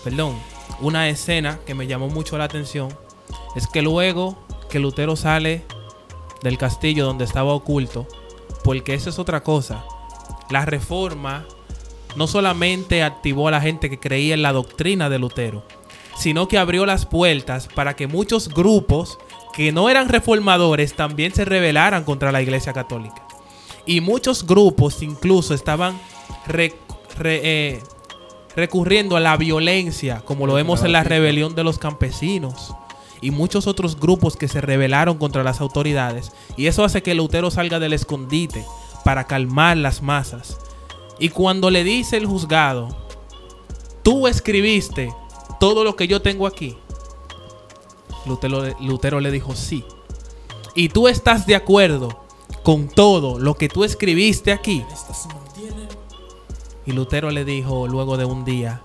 [0.04, 0.38] perdón,
[0.82, 2.90] una escena que me llamó mucho la atención
[3.56, 4.38] es que luego
[4.70, 5.64] que Lutero sale
[6.44, 8.06] del castillo donde estaba oculto,
[8.64, 9.84] porque eso es otra cosa,
[10.50, 11.46] la reforma
[12.16, 15.64] no solamente activó a la gente que creía en la doctrina de Lutero,
[16.18, 19.18] sino que abrió las puertas para que muchos grupos
[19.54, 23.28] que no eran reformadores también se rebelaran contra la Iglesia Católica.
[23.86, 26.00] Y muchos grupos incluso estaban
[26.48, 26.76] re-
[27.18, 27.84] re- eh,
[28.56, 32.74] recurriendo a la violencia, como lo vemos en la rebelión de los campesinos.
[33.20, 36.32] Y muchos otros grupos que se rebelaron contra las autoridades.
[36.58, 38.66] Y eso hace que Lutero salga del escondite
[39.04, 40.58] para calmar las masas.
[41.22, 42.90] Y cuando le dice el juzgado,
[44.02, 45.14] tú escribiste
[45.60, 46.76] todo lo que yo tengo aquí.
[48.26, 49.86] Lutero, Lutero le dijo sí.
[50.74, 52.24] Y tú estás de acuerdo
[52.64, 54.84] con todo lo que tú escribiste aquí.
[56.88, 58.82] Y Lutero le dijo luego de un día,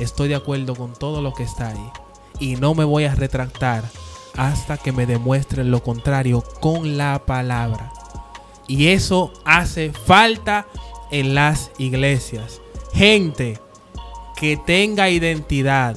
[0.00, 1.90] estoy de acuerdo con todo lo que está ahí.
[2.40, 3.88] Y no me voy a retractar
[4.36, 7.92] hasta que me demuestren lo contrario con la palabra.
[8.66, 10.66] Y eso hace falta
[11.10, 12.60] en las iglesias.
[12.92, 13.60] Gente
[14.36, 15.96] que tenga identidad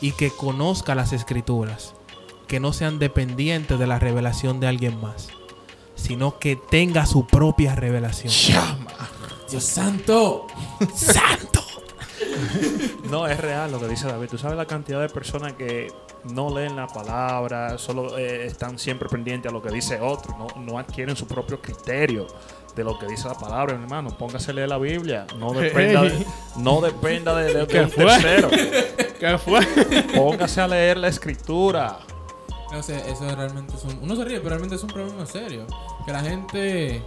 [0.00, 1.94] y que conozca las escrituras.
[2.46, 5.28] Que no sean dependientes de la revelación de alguien más.
[5.94, 8.32] Sino que tenga su propia revelación.
[9.50, 10.46] Dios santo.
[10.94, 11.60] ¡Santo!
[13.10, 14.28] No, es real lo que dice David.
[14.28, 15.92] Tú sabes la cantidad de personas que
[16.32, 20.48] no leen la palabra, solo eh, están siempre pendientes a lo que dice otro, no,
[20.60, 22.26] no adquieren su propio criterio
[22.76, 24.10] de lo que dice la palabra, mi hermano.
[24.16, 25.26] Póngase a leer la Biblia.
[25.38, 28.04] No dependa de, no dependa de, de- de un fue?
[28.06, 28.48] tercero.
[29.20, 29.60] ¿Qué fue?
[30.14, 31.98] Póngase a leer la escritura.
[32.72, 33.98] No sé, eso realmente es un...
[34.02, 35.66] Uno se ríe, pero realmente es un problema serio.
[36.06, 37.02] Que la gente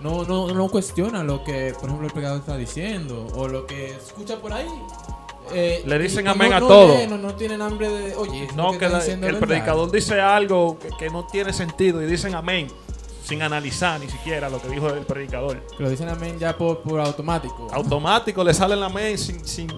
[0.00, 3.26] no, no, no cuestiona lo que, por ejemplo, el pecado está diciendo.
[3.34, 4.68] O lo que escucha por ahí.
[5.52, 7.06] Eh, Le dicen amén no- a no todo.
[7.08, 8.14] No, no tienen hambre de...
[8.14, 9.40] Oye, No, que la- el verdad.
[9.40, 12.68] predicador dice algo que, que no tiene sentido y dicen amén
[13.30, 15.60] sin analizar ni siquiera lo que dijo el predicador.
[15.76, 17.68] Que lo dicen amén ya por, por automático.
[17.72, 19.70] Automático le sale el amén sin, sin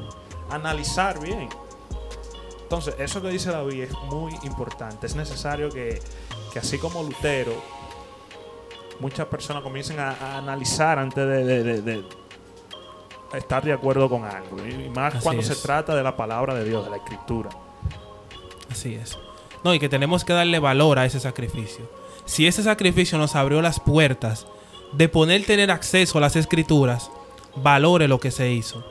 [0.50, 1.50] analizar bien.
[2.62, 5.06] Entonces, eso que dice David es muy importante.
[5.06, 6.00] Es necesario que,
[6.50, 7.52] que así como Lutero,
[9.00, 12.04] muchas personas comiencen a, a analizar antes de, de- de- de
[13.34, 14.56] estar de acuerdo con algo.
[14.66, 15.48] Y más Así cuando es.
[15.48, 17.50] se trata de la palabra de Dios, de la escritura.
[18.70, 19.18] Así es.
[19.62, 21.86] No, y que tenemos que darle valor a ese sacrificio.
[22.24, 24.46] Si ese sacrificio nos abrió las puertas
[24.92, 27.10] de poder tener acceso a las escrituras,
[27.56, 28.84] valore lo que se hizo.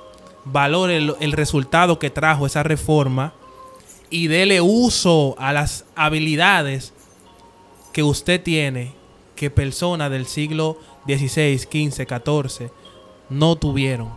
[0.46, 3.34] Valore el, el resultado que trajo esa reforma
[4.10, 6.94] y dele uso a las habilidades
[7.94, 8.94] que usted tiene
[9.36, 10.78] que personas del siglo
[11.08, 12.70] XVI, XV, XIV
[13.30, 14.10] no tuvieron.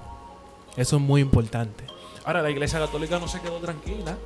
[0.77, 1.85] Eso es muy importante.
[2.25, 4.19] Ahora, la iglesia católica no se quedó tranquila.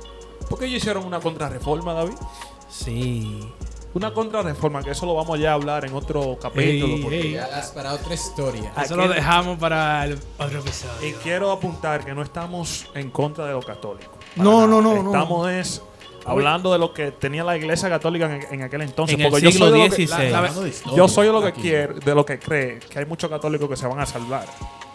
[0.49, 2.15] ¿Por qué ellos hicieron una contrarreforma, David?
[2.69, 3.39] Sí.
[3.93, 6.93] Una contrarreforma, que eso lo vamos ya a hablar en otro capítulo.
[6.95, 7.31] Ey, porque- ey.
[7.33, 8.71] Ya es para otra historia.
[8.81, 11.17] Eso lo dejamos para el otro Y episodio.
[11.23, 14.13] quiero apuntar que no estamos en contra de los católicos.
[14.35, 15.11] No, no, no, no.
[15.11, 15.81] Estamos es
[16.23, 19.15] hablando de lo que tenía la iglesia católica en, en aquel entonces.
[19.15, 20.29] En el porque yo siglo soy de lo que- XVI.
[20.31, 21.61] la- historia, yo soy de lo que aquí.
[21.61, 24.45] quiere, de lo que cree que hay muchos católicos que se van a salvar.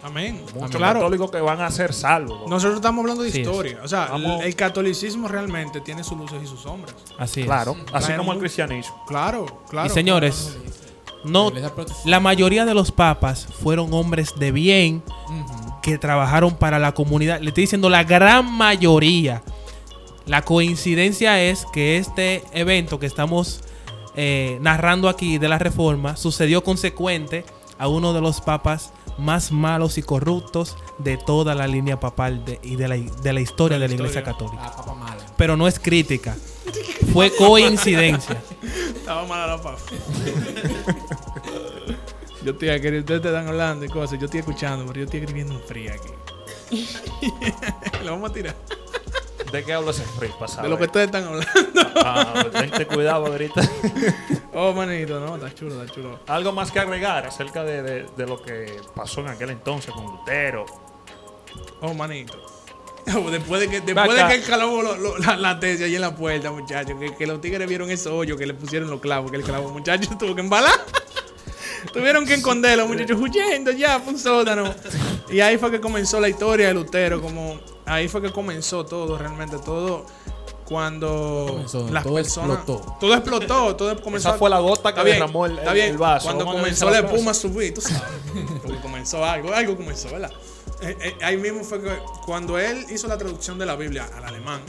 [0.05, 0.39] Amén.
[0.53, 0.99] Muchos Claro.
[0.99, 2.47] católicos que van a ser salvos.
[2.47, 3.47] Nosotros estamos hablando de Sí es.
[3.47, 3.79] historia.
[3.83, 6.93] O sea, Vamos- el, catolicismo realmente tiene sus luces y sus sombras.
[7.17, 7.45] Así es.
[7.47, 9.03] claro, así como el cristianismo.
[9.07, 9.87] Claro, claro.
[9.87, 10.57] y señores,
[11.23, 11.51] no,
[12.05, 15.01] La mayoría de los papas fueron hombres de bien
[15.81, 17.39] que trabajaron para la comunidad.
[17.41, 19.41] Le estoy diciendo la gran mayoría.
[20.27, 23.61] La coincidencia es que este evento que estamos
[24.15, 27.43] eh, narrando aquí de la reforma sucedió consecuente
[27.77, 32.59] a uno de los papas más malos y corruptos de toda la línea papal de-
[32.63, 34.23] y de la, de la historia de la Iglesia.
[34.23, 34.57] Católica.
[34.65, 35.25] Ah, papa mala.
[35.37, 36.35] Pero no es crítica.
[37.13, 38.41] Fue coincidencia.
[38.95, 39.77] Estaba mala la papa.
[42.43, 44.19] yo estoy aquí, ustedes te están hablando y cosas.
[44.19, 46.09] Yo estoy escuchando, pero yo estoy escribiendo un free aquí.
[48.03, 48.55] Lo vamos a tirar.
[49.55, 50.03] ¿De qué habla ese
[50.39, 50.63] pasado?
[50.63, 51.47] De lo que ustedes están hablando.
[52.03, 53.61] Ah, tente cuidado ahorita.
[54.57, 56.17] Oh, manito, no, está chulo, está chulo.
[56.27, 60.05] Algo más que agregar acerca de, de- de lo que pasó en aquel entonces con
[60.05, 60.65] Lutero.
[61.81, 62.33] Oh, manito.
[63.05, 66.15] Después de que, después de que caló lo- lo- la, la tesis ahí en la
[66.15, 69.35] puerta, muchachos, que, que los tigres vieron ese hoyo que le pusieron los clavos, que
[69.37, 70.73] el clavo, muchachos, tuvo que embalar.
[71.93, 74.73] Tuvieron que esconderlo, muchachos, huyendo ya, fue un sótano.
[75.29, 79.17] Y ahí fue que comenzó la historia de Lutero, como ahí fue que comenzó todo,
[79.17, 80.05] realmente todo.
[80.65, 82.57] Cuando Comenzó, las todo personas.
[82.57, 82.97] explotó.
[82.99, 84.29] Todo explotó, todo comenzó.
[84.29, 86.25] Esa fue la gota que derramó el, el- el vaso.
[86.25, 88.01] Cuando comenzó la espuma a subir, tú sabes.
[88.63, 90.31] Porque comenzó algo, algo comenzó, ¿verdad?
[90.81, 91.91] Eh, eh, ahí mismo fue que
[92.25, 94.59] cuando él hizo la traducción de la Biblia al alemán,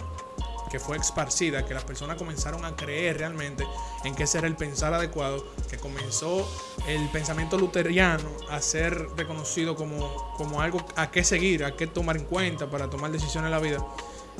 [0.70, 3.64] que fue esparcida, que las personas comenzaron a creer realmente
[4.04, 6.48] en ese era el pensar adecuado, que comenzó
[6.86, 12.16] el pensamiento luteriano a ser reconocido como, como algo a qué seguir, a qué tomar
[12.16, 13.86] en cuenta para tomar decisiones en la vida.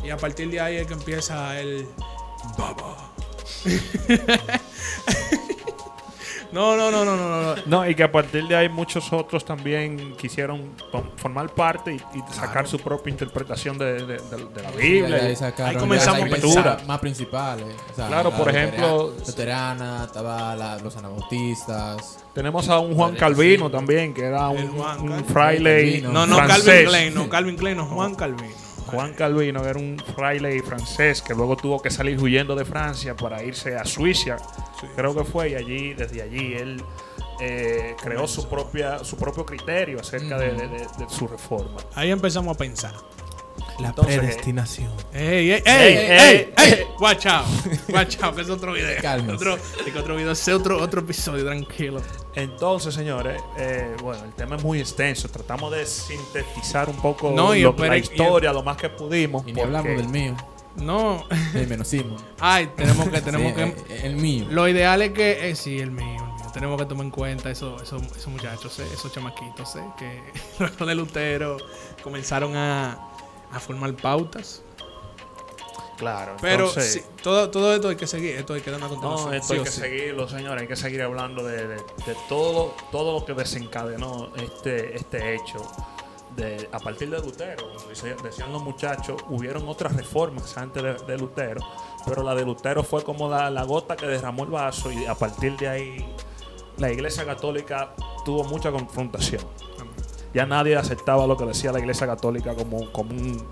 [0.03, 1.87] Y a partir de ahí es que empieza el
[2.57, 3.12] baba.
[6.76, 7.62] no, no, no, no, no, no.
[7.66, 10.72] No, y que a partir de ahí muchos otros también quisieron
[11.16, 15.16] formar parte y, y sacar su propia interpretación de, de- de- de la Biblia.
[15.22, 15.34] ahí
[15.64, 16.28] ahí comenzamos
[16.86, 17.66] más principales.
[17.92, 22.18] o sea, Claro, la por ejemplo- Luterana, estaba la- los anabautistas.
[22.34, 23.72] Tenemos a un Juan Calvino sí.
[23.72, 26.00] también, que era un, Juan un fraile.
[26.02, 26.64] No, no francés.
[26.64, 28.66] Calvin Klein, no Calvin Klein, no Juan Calvino.
[28.87, 33.43] Juan Calvino era un fraile francés que luego tuvo que salir huyendo de Francia para
[33.43, 34.37] irse a Suiza,
[34.95, 36.82] creo que fue, y allí, desde allí él
[37.41, 41.78] eh, creó su propia su propio criterio acerca de, de- de- de su reforma.
[41.95, 42.95] Ahí empezamos a pensar.
[43.79, 44.91] La Entonces, predestinación.
[45.12, 47.45] Ey, ey, ey, Ey, ey, ey, ey, watch out,
[47.91, 49.01] watch out, que es otro video.
[49.03, 49.35] Cálmese.
[49.35, 52.01] Otro, que otro video, ese otro, otro episodio, tranquilo.
[52.35, 55.29] Entonces, señores, eh, bueno, el tema es muy extenso.
[55.29, 59.47] Tratamos de sintetizar un poco No, lo- la historia, lo más que pudimos.
[59.47, 60.37] Y ni hablamos del mío,
[60.77, 62.16] No, del menos Simón.
[62.41, 63.95] ay, tenemos que, tenemos Sí, que.
[63.95, 64.47] eh, El mío.
[64.51, 66.51] Lo ideal es que, eh, sí, el mío, el mío.
[66.53, 70.22] Tenemos que tomar en cuenta eso- eso- esos muchachos, eh, esos chamaquitos, eh, que
[70.59, 71.57] luego de Lutero
[72.03, 72.99] comenzaron a,
[73.53, 74.62] a formar pautas.
[75.97, 76.36] Claro.
[76.42, 78.94] Pero entonces- sí, todo, todo esto hay que seguir, esto hay que dar una No,
[79.01, 79.34] continuación.
[79.34, 79.80] esto sí hay que sí.
[79.80, 80.62] seguirlo, señores.
[80.62, 85.62] Hay que seguir hablando de, de- de todo, todo lo que desencadenó este, este hecho.
[86.36, 87.88] De, a partir de Lutero, como
[88.22, 91.62] decían los muchachos, hubieron otras reformas antes de, de Lutero,
[92.05, 95.14] pero la de Lutero fue como la, la gota que derramó el vaso y a
[95.14, 96.14] partir de ahí
[96.76, 97.94] la Iglesia Católica
[98.26, 99.40] tuvo mucha confrontación.
[100.37, 103.43] Ya nadie aceptaba lo que decía la Iglesia Católica como, como un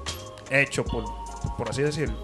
[0.51, 1.03] hecho, por,
[1.57, 2.15] por así decirlo,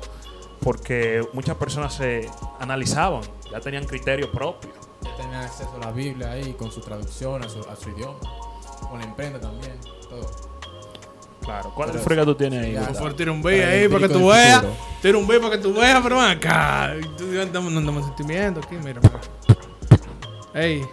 [0.62, 4.70] porque muchas personas se analizaban, ya tenían criterio propio.
[5.02, 8.18] Ya tenían acceso a la Biblia ahí con su traducción a su, a su idioma.
[8.90, 9.78] Con la imprenta también.
[10.10, 10.26] Todo.
[11.40, 11.72] Claro.
[11.74, 12.94] ¿Cuál Pero frega tú tienes ahí?
[12.98, 14.62] Por tira un B ahí para que tú veas.
[15.00, 16.92] Tira un B para que tú veas, pero acá.
[17.16, 19.00] Tú- No estamos sentimiento aquí, mira.
[19.00, 19.20] mira.
[20.52, 20.84] Ey.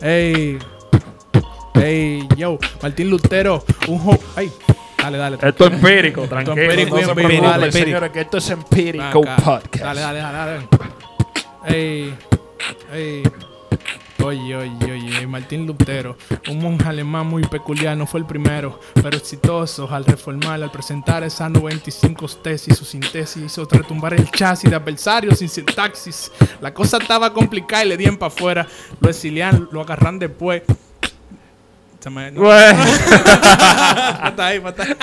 [0.00, 0.58] Ey.
[1.82, 2.58] Ey, yo.
[2.82, 3.64] Martín Lutero.
[3.86, 4.18] Un jo.
[4.36, 4.50] Ay.
[4.96, 5.38] Dale, dale.
[5.40, 6.60] Esto es empírico, tranquilo.
[6.60, 7.72] empírico, no empírico, dale.
[7.72, 9.36] señores, que esto es empírico acá.
[9.36, 9.84] podcast.
[9.84, 10.68] Dale, dale, dale, dale.
[11.66, 12.14] Ey.
[12.92, 13.22] Ey.
[14.24, 16.16] Oye, oye, oye, Martín Lutero,
[16.50, 21.22] un monje alemán muy peculiar, no fue el primero, pero exitoso al reformar, al presentar
[21.22, 26.32] esas 95 tesis, su síntesis hizo retumbar el chasis de adversarios sin sintaxis.
[26.60, 28.66] La cosa estaba complicada y le dieron para afuera,
[29.00, 30.62] lo exilian, lo agarran después.
[32.00, 32.42] Se me- no.
[32.42, 34.94] Pata ahí, pata ahí.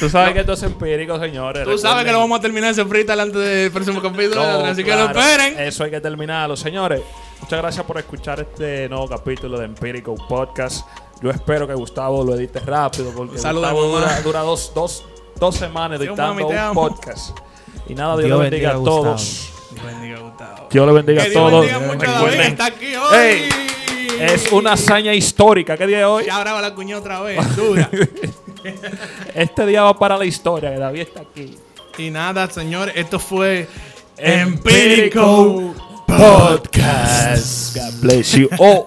[0.00, 1.64] tú sabes que esto es empírico, señores.
[1.64, 4.82] Tú sabes que lo vamos a terminar ese freestyle antes del próximo capítulo, No, así
[4.82, 5.60] que claro, lo esperen.
[5.60, 7.00] Eso hay que terminarlo, señores.
[7.40, 10.86] Muchas gracias por escuchar este nuevo capítulo de Empírico Podcast.
[11.20, 15.04] Yo espero que Gustavo lo edite rápido porque Gustavo dura, dura dos, dos,
[15.38, 17.38] dos semanas Sí, editando mami, te un podcast.
[17.88, 19.50] Y nada, Dios, Dios le bendiga, bendiga a todos.
[19.84, 20.66] Bendiga, Gustavo.
[20.70, 21.60] Dios le bendiga Que a Dios todos.
[21.66, 23.16] bendiga mucho a David, que Recuerden, está aquí hoy.
[23.16, 23.48] Ey,
[24.20, 25.76] es una hazaña histórica.
[25.76, 26.24] ¿Qué día es hoy?
[26.26, 27.88] Ya brava la cuña otra vez, dura.
[29.34, 31.56] Este día va para la historia, que David está aquí.
[31.98, 33.66] y nada, señores, esto fue
[34.16, 35.74] Empírico Empírico
[36.06, 37.76] Podcast.
[37.76, 38.86] God bless you all.